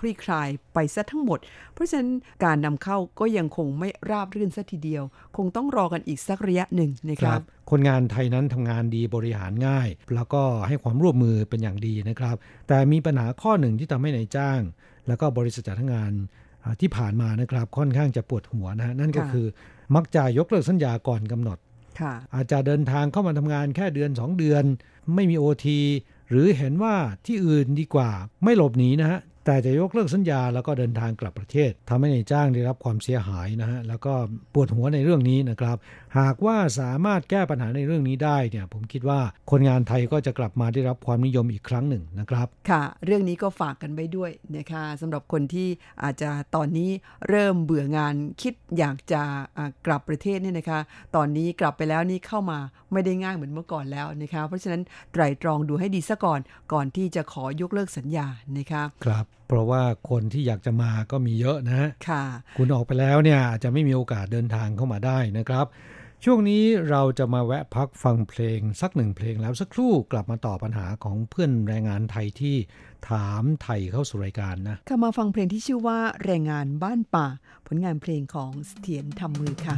[0.00, 1.38] คลี่คลายไปซะทั้งหมด
[1.74, 2.10] เพราะฉะนั้น
[2.44, 5.02] การนำเข้าก็ยังคงไม่ราบรื่นซะทีเดียว
[5.36, 12.36] คงต้องรอกันอีกสักระยะหนึ่งนะคคะรับคนงานไทยนั้นทำงานดีบริหารง่าย แล้วก็ให้ความร่วมมือเป็นอย่างดีนะครับ
[12.68, 14.60] แต่มีปัญหาข้อหนึ่งที่ทำให้ในายจ้าง
[15.08, 16.12] แล้วก็บริษัทจัดหางาน
[16.64, 19.46] อ่าที่ผ่านมานะครับค่อนข้างจะปวดหัวนะฮะนั่นก็ค่ะคือ
[19.94, 21.65] มักจะยกเลิกสัญญาก่อนกำหนดค่ะ
[22.34, 24.64] อาจจะเดินทางเข้ามาทำงานแค่เดือน 2 เดือน
[25.14, 25.80] ไม่มีโอที
[26.30, 26.94] หรือเห็นว่า
[27.26, 28.10] ที่อื่นดีกว่า
[28.44, 34.12] ไม่หลบหนีนะฮะ แต่จะยกเลิกสัญญาแล้วก็เดินทางกลับประเทศทำให้ในจ้างได้รับความเสียหายนะฮะแล้วก็
[34.54, 35.76] ปวดหัวในเรื่องนี้นะครับ
[36.18, 39.20] หากว่าสามารถแก้ปัญหาในเรื่องนี้ได้เนี่ยผมคิดว่า
[39.50, 45.68] คนงานไทยก็จะกลับมาได้รับความนิยมอีกครั้งหนึ่งนะครับค่ะ เรื่องนี้ก็ฝากกันไปด้วยนะคะสำหรับคนที่
[46.02, 46.90] อาจจะตอนนี้
[47.28, 49.22] เริ่มเบื่องานคิดอยากจะ
[49.86, 50.80] กลับประเทศเนี่ยนะคะ
[51.16, 52.58] ตอนนี้กลับไปแล้วนี่เข้ามา
[52.92, 54.82] ไม่ได้ง่ายเหมือนเมื่อก่อนแล้วนะคะเพราะฉะนั้น
[55.12, 56.40] ไตรตรองดูให้ดีซะก่อน
[56.72, 58.26] ก่อนที่จะขอยกเลิกสัญญา
[58.58, 62.24] นะคะครับ เพราะว่าคนที่อยากจะมาก็มีเยอะนะฮะค่ะ
[62.58, 65.66] คุณออกไปแล้วเนี่ยอาจจะไม่มีโอกาสเดินทางเข้ามาได้นะครับ
[66.24, 72.56] ช่วงนี้เราจะมาแวะพักฟังเพลงสักหนึ่งเพลงแล้วสักครู่กลับมาต่อปัญหาของเพื่อนแรงงานไทยที่
[73.08, 77.26] ถามไทยเข้าสู่รายการนะค่ะมาฟังเพลงที่ชื่อว่าแรงงานบ้านป่า
[77.66, 79.76] ผลงานเพลงของเสถียรทำมือค่ะ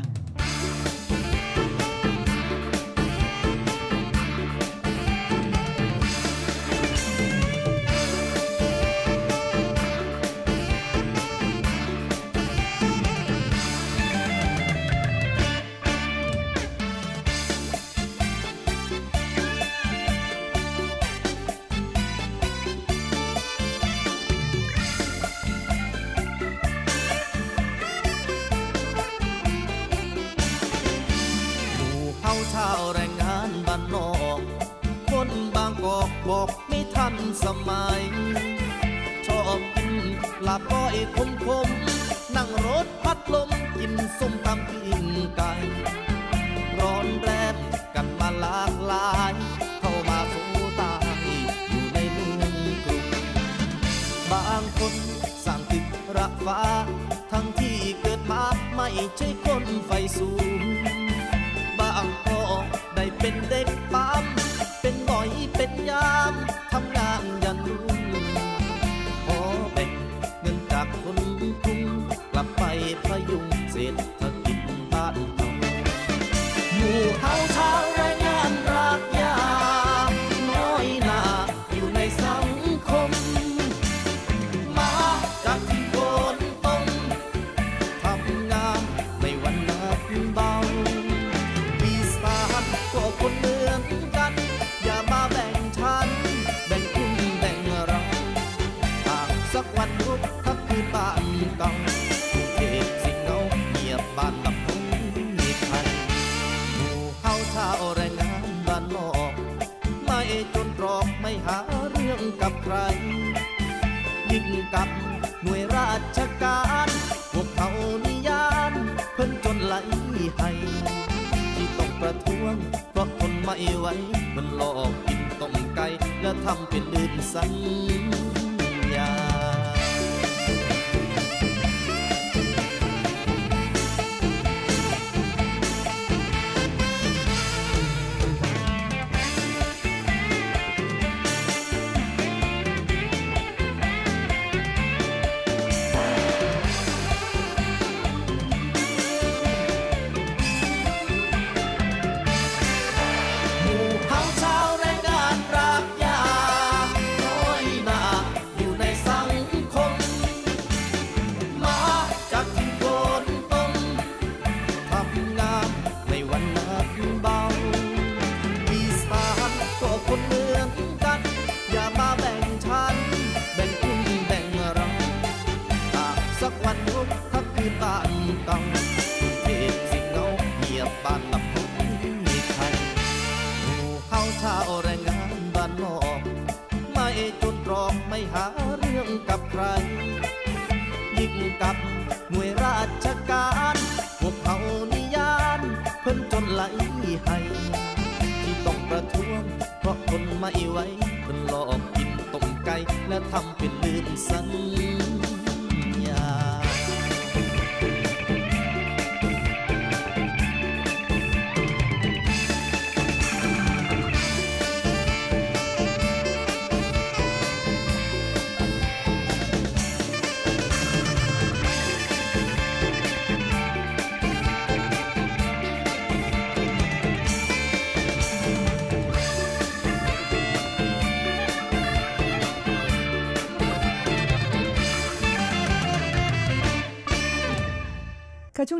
[60.08, 60.47] ค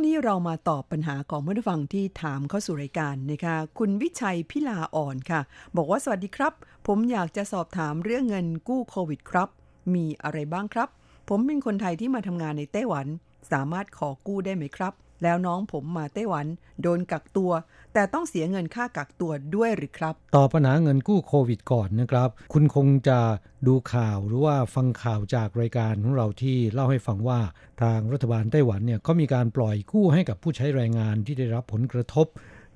[0.08, 5.40] นี้เรามาตอบปัญหาของผู้ฟังที่ถามเข้าสู่รายการนะคะ คุณวิชัยพิลาอ่อนค่ะ
[5.76, 6.52] บอกว่าสวัสดีครับ
[6.86, 9.48] ผมอยากจะสอบถามเรื่องเงินกู้โควิดครับ
[9.94, 10.88] มีอะไรบ้างครับ
[11.28, 13.06] ผมเป็นคนไทยที่มาทำงานในไต้หวัน
[13.52, 14.92] สามารถขอกู้ได้ไหมครับ
[15.22, 16.46] แล้วน้องผมมาไต้หวัน
[16.82, 17.52] โดนกักตัว
[17.94, 23.18] แต่ต้องเสียเงินค่ากักตัวด้วยหรือครับ ต่อปัญหาเงินกู้โควิดก่อนนะครับ คุณคงจะ
[23.66, 27.40] ดูข่าวหรือว่าฟังข่าวจากรายการของเราที่เล่าให้ฟังว่า
[27.82, 32.26] ทางรัฐบาลไต้หวันเนี่ยก็มีการปล่อยกู้ให้กับผู้ใช้แรงงานที่ได้รับผลกระทบ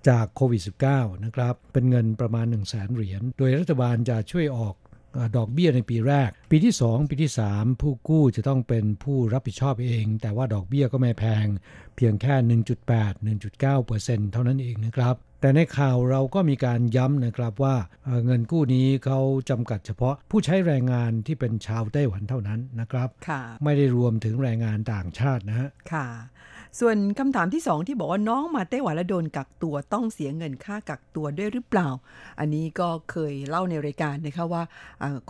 [0.09, 0.63] จากโควิด
[0.93, 4.75] -19 นะครับ เป็นเงินประมาณ 1 0 0 0 0แสนเหรียญ โดยรัฐบาลจะช่วยออก
[5.37, 11.47] ดอกเบี้ยในปีแรก ปีที่ 2 ปีที่ 3 ผู้กู้จะต้องเป็นผู้รับผิดชอบเอง แต่ว่าดอกเบี้ยก็ไม่แพง
[11.97, 12.35] เพียงแค่
[13.41, 17.77] 1.8-1.9%เท่านั้นเองนะครับ แต่ในข่าวเราก็มีการย้ำนะครับว่า
[18.25, 26.07] เงินกู้นี้เขาจำกัดเฉพาะผู้ใช้แรงงานที่เป็นชาวไต้หวันเท่านั้นนะครับค่ะไม่ได้รวมถึงแรงงานต่างชาตินะฮะค่ะ
[26.81, 31.89] ส่วนคำถามที่สองที่บอกว่าน้องมาไต้หวันแล้วโดนกักตัวต้องเสียเงินค่ากักตัวด้วยหรือเปล่า
[32.39, 34.63] อันนี้ก็เคยเล่าในรายการนะคะว่า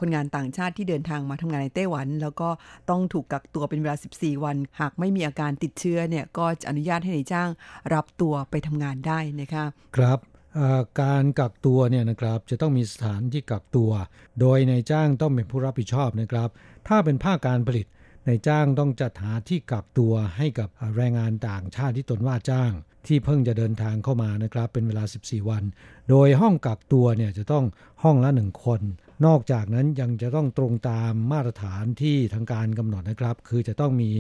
[0.01, 2.49] คนงานต่างชาติที่เดินทางมาทำงานในไต้หวัน แล้วก็
[2.91, 7.49] ต้องถูกกักตัวเป็นเวลา 14 วัน หากไม่มีอาการติดเชื้อเนี่ยก็จะอนุญาตให้ในายจ้าง
[7.95, 9.65] รับตัวไปทำงานได้นะคะ
[9.97, 10.19] ครับ
[11.03, 13.91] การกักตัวเนี่ยนะครับจะต้องมีสถานที่กักตัว
[14.41, 16.49] โดยนายจ้างต้องเป็นผู้รับผิดชอบนะครับ
[16.89, 17.87] ถ้าเป็นภาคการผลิต
[18.27, 22.73] นายจ้างต้องจัดหาที่กักตัวให้กับแรงงานต่างชาติที่ตนว่าจ้าง
[23.07, 25.65] ที่เพิ่งจะเดินทางเข้ามานะครับ เป็นเวลา 14 วัน
[26.11, 27.65] โดยห้องกักตัวเนี่ยจะต้อง
[28.03, 28.81] ห้องละหนึ่งคน
[29.27, 34.11] นอกจากนั้นยังจะต้องตรงตามมาตรฐานที่ทางการกำหนดนะครับ คือจะต้องมี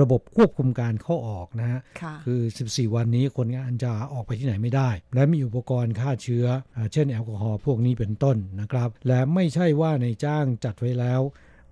[0.00, 1.80] ระบบควบคุมการเข้าออกนะฮะ
[2.24, 6.46] คือ 14 วันนี้คนงานจะออกไปที่ไหนไม่ได้ และมีอุปกรณ์ฆ่าเชื้อ
[6.92, 11.20] เช่นแอลกอฮอล์พวกนี้เป็นต้นนะครับ และไม่ใช่ว่าในจ้างจัดไว้แล้ว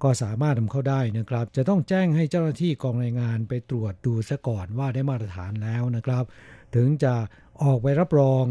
[0.02, 6.24] ก็สามารถทำเข้าได้นะครับ จะต้องแจ้งให้เจ้าหน้าที่กองแรงงานไปตรวจดูซะก่อนว่าได้มาตรฐานแล้วนะครับ
[6.76, 7.14] ถึงจะ
[7.62, 8.44] ออกไปรับรอง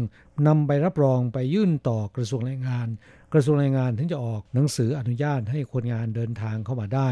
[0.46, 2.88] นำไปรับรองไปยื่นต่อกระทรวงแรงงาน
[3.32, 7.10] กระทรวงแรงงานถึงจะออกหนังสืออนุญาตให้คนงานเดินทางเข้ามาได้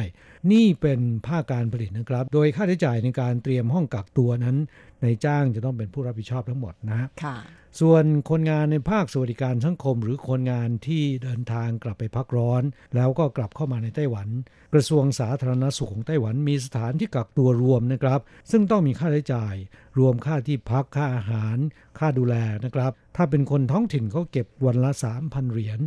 [0.53, 4.57] นี่เป็นภาคการผลิตนะครับ โดยค่าใช้จ่ายในการเตรียมห้องกักตัวนั้น
[5.03, 7.37] ในจ้างจะต้องเป็นผู้รับผิดชอบทั้งหมดนะค่ะ
[7.81, 12.63] ส่วนคนงานในภาคสวัสดิการสังคม หรือคนงานที่เดินทางกลับไปพักร้อน
[12.95, 14.29] แล้วก็กลับเข้ามาในไต้หวัน
[14.75, 19.55] กระทรวงสาธารณสุขของไต้หวันมีสถานที่กักตัวรวมนะครับ ซึ่งต้องมีค่าใช้จ่าย
[19.99, 21.57] รวมค่าที่พักค่าอาหาร
[21.99, 22.35] ค่าดูแล
[22.65, 24.91] นะครับ ถ้าเป็นคนท้องถิ่นเขาเก็บวันละ
[25.23, 25.81] 3,000 เหรียญ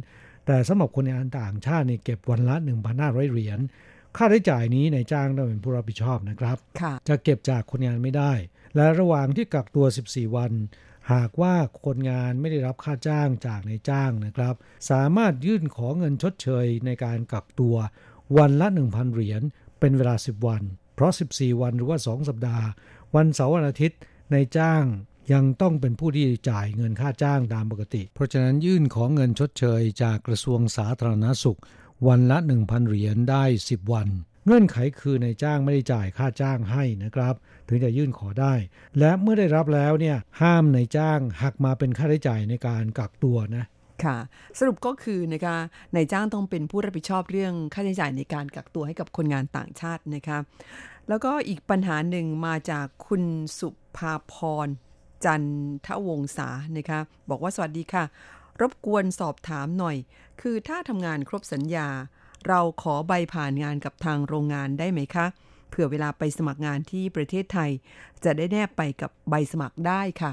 [0.46, 2.56] แต่สำหรับคนงานต่างชาตินี่เก็บวันละ
[2.94, 3.60] 1,500 เหรียญ
[4.18, 6.58] ค่าใช้จ่ายนี้นายจ้างต้องเป็นผู้รับผิดชอบนะครับ
[7.08, 8.32] จะเก็บจากคนงานไม่ได้
[8.76, 10.52] และระหว่างที่กักตัว 14 วัน
[11.14, 11.56] หากว่า
[11.86, 14.56] คนงานไม่ได้รับค่าจ้างจากนายจ้างนะครับ
[14.92, 17.76] สามารถยื่นขอเงินชดเชยในการกักตัว
[18.38, 19.42] วันละ 1,000 เหรียญ
[19.80, 20.64] เป็นเวลา 10 วัน
[20.96, 22.66] เพราะ 14 วันหรือว่า 2 สัปดาห์
[23.16, 24.00] วันเสาร์วันอาทิตย์
[24.34, 24.84] นายจ้าง
[25.34, 31.60] ยังต้องเป็นผู้ที่จ่ายเงินค่าจ้างตามปกติ เพราะฉะนั้นยื่นขอเงินชดเชยจากกระทรวงสาธารณสุข
[32.08, 34.08] วันละ 1,000 เหรียญได้ 10 วัน
[34.46, 37.36] เงื่อนไขคือนายจ้างไม่ได้จ่ายค่าจ้างให้นะครับ
[37.68, 38.54] ถึงจะยื่นขอได้
[39.00, 43.66] และเมื่อได้รับแล้วเนี่ยห้ามนายจ้างหักมาเป็นค่าใช้จ่ายในการกักตัวนะ
[44.04, 44.18] ค่ะ
[44.60, 45.58] สรุปก็คือนะคะ
[45.96, 50.38] นายจ้างต้องเป็นผู้รับผิดชอบเรื่องค่าใช้จ่ายในการกักตัวให้กับคนงานต่างชาตินะคะ
[51.10, 53.24] แล้วก็อีกปัญหาหนึ่งมาจากคุณ
[53.60, 54.36] สุ ภาพ
[54.66, 54.68] ร
[55.26, 55.44] จัน
[55.88, 58.04] ทวงศานะคะบอกว่าสวัสดีค่ะ
[58.62, 59.98] รบกวนสอบถามหน่อย
[60.42, 61.88] คือถ้าทำงานครบสัญญา
[62.48, 65.26] เราขอใบผ่านงานกับทางโรงงานได้ไหมคะ
[65.70, 67.72] เผื่อเวลาไปสมัครงานที่ประเทศไทย
[68.24, 70.32] จะได้แนบไปกับใบสมัครได้ค่ะ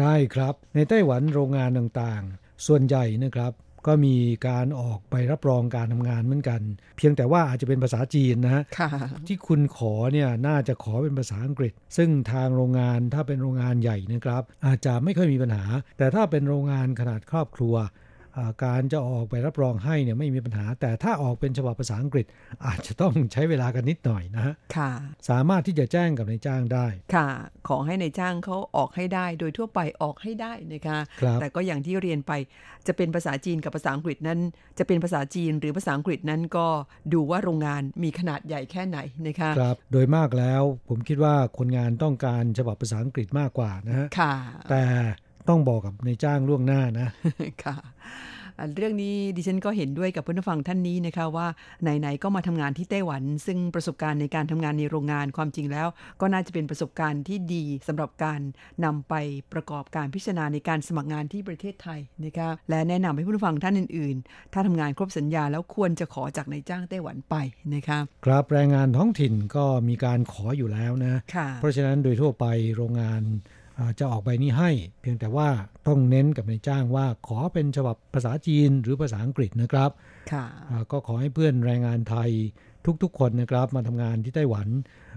[0.00, 3.52] ได้ครับ ในไต้หวันโรงงานต่างๆ ส่วนใหญ่นะครับ
[3.86, 4.16] ก็มี
[4.48, 6.60] การออกใบรับรองการทำงานเหมือนกัน
[6.96, 8.62] เพียงแต่ว่าอาจจะเป็นภาษาจีนนะฮะ
[9.26, 15.64] ที่คุณขอเนี่ยน่าจะขอเป็นภาษาอังกฤษ ซึ่งทางโรงงานถ้าเป็นโรงงานใหญ่นะครับ อาจจะไม่ค่อยมีปัญหา
[15.98, 17.88] แต่ถ้าเป็นโรงงานขนาดครอบครัวอ่า
[18.64, 22.26] การจะออกใบรับรองให้เนี่ยไม่มีปัญหา แต่ถ้าออกเป็นฉบับภาษาอังกฤษ
[22.66, 24.90] อาจจะต้องใช้เวลากันนิดหน่อยนะฮะค่ะ
[25.28, 27.28] สามารถที่จะแจ้งกับนายจ้างได้ ค่ะ
[27.68, 32.32] ขอให้ในายจ้างเขาออกให้ได้ โดยทั่วไปออกให้ได้นะคะครับแต่ก็อย่างที่เรียนไป
[32.86, 34.40] จะเป็นภาษาจีนกับภาษาอังกฤษนั้น
[34.78, 36.66] จะเป็นภาษาจีนหรือภาษาอังกฤษนั้นก็
[37.12, 44.34] ดูว่าโรงงานมีขนาดใหญ่แค่ไหนนะคะครับโดยมากแล้วผมคิดว่าคนงานต้องการฉบับภาษาอังกฤษมากกว่านะฮะค่ะ
[44.70, 44.82] แต่
[45.48, 47.08] ต้องบอกกับนายจ้างล่วงหน้านะ
[47.64, 47.76] ค่ะ
[48.58, 51.46] อะเรื่องนี้ดิฉันก็เห็นด้วยกับผู้ฟังท่านนี้นะคะว่า
[51.82, 55.88] ไหนๆก็มาทำงานที่ไต้หวัน ซึ่งประสบการณ์ในการทำงานในโรงงานความจริงแล้ว
[56.20, 58.40] ก็น่าจะเป็นประสบการณ์ที่ดีสำหรับการ
[58.84, 59.14] นำไป
[59.52, 67.34] ประกอบการพิจารณาในการสมัครงานที่ประเทศไทยนะคะและแนะนำให้ผู้ฟังท่านอื่น ๆ ถ้าทำงานครบสัญญาแล้วควรจะขอจากนายจ้างไต้หวันไป
[67.74, 73.22] นะคะครับแรงงานท้องถิ่นก็มีการขออยู่แล้วนะค่ะเพราะฉะนั้นโดยทั่วไปโรงงาน
[73.54, 73.55] อ่า
[73.98, 74.70] จะออกใบนี้ให้
[75.00, 75.48] เพียงแต่ว่า
[75.86, 79.90] ต้องเน้นกับนายจ้างว่าขอเป็นฉบับภาษาจีนหรือภาษาอังกฤษนะครับ
[80.32, 82.30] ค่ะอ่าก็ขอให้เพื่อนแรงงานไทย
[83.02, 84.68] ทุกๆคนนะครับมาทำงานที่ไต้หวัน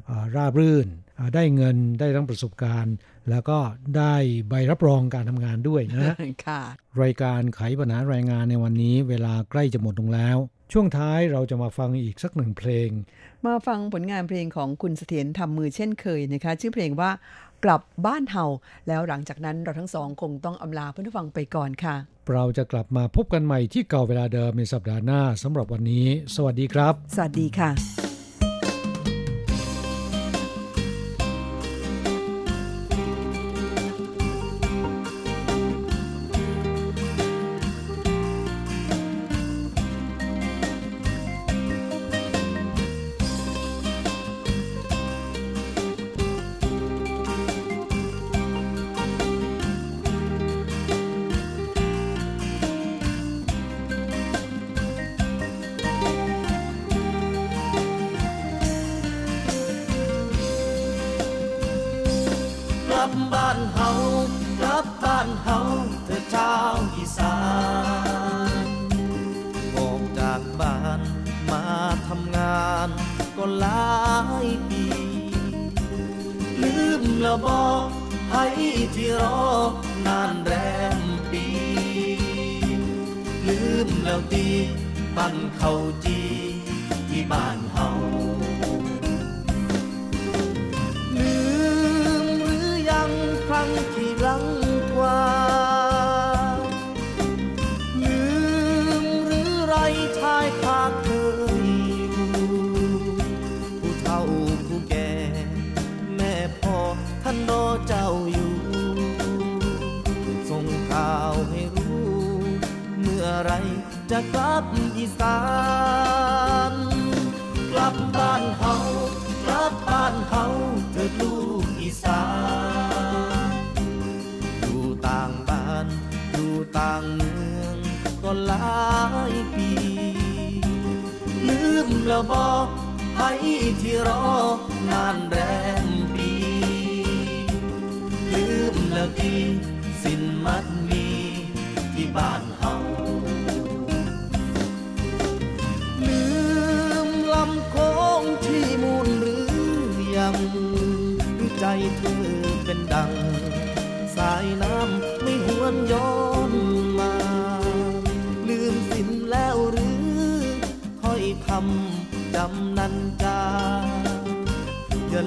[0.09, 0.87] อ่าราบรื่น
[1.19, 2.95] อ่าได้เงินได้ทั้งประสบการณ์
[3.29, 3.59] แล้วก็
[3.97, 4.15] ได้
[4.49, 6.61] ใบรับรองการทำงานด้วยนะค่ะ
[7.01, 10.37] รายการไขปัญหาแรงงานในวันนี้ เวลาใกล้จะหมดลงแล้ว
[10.73, 12.89] ช่วงท้ายเราจะมาฟังอีกสักหนึ่งเพลง
[13.47, 17.11] มาฟังผลงานเพลงของคุณเสถียรทำมือเช่นเคยนะคะ ชื่อเพลงว่า
[17.63, 18.45] กลับบ้านเฮา
[18.87, 21.95] แล้วหลังจากนั้นเราทั้งสองคงต้องอำลาเพื่อนผู้ฟังไปก่อนค่ะ
[22.33, 26.05] เราจะกลับมาพบกันใหม่ที่เก่าเวลาเดิมในสัปดาห์หน้าสำหรับวันนี้
[26.35, 28.08] สวัสดีครับ สวัสดีค่ะ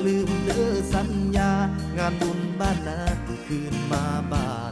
[0.06, 1.50] ลืมเด้อสัญญา
[1.98, 2.98] งานบุญบ้านนา
[3.46, 4.50] คืนมาบ้า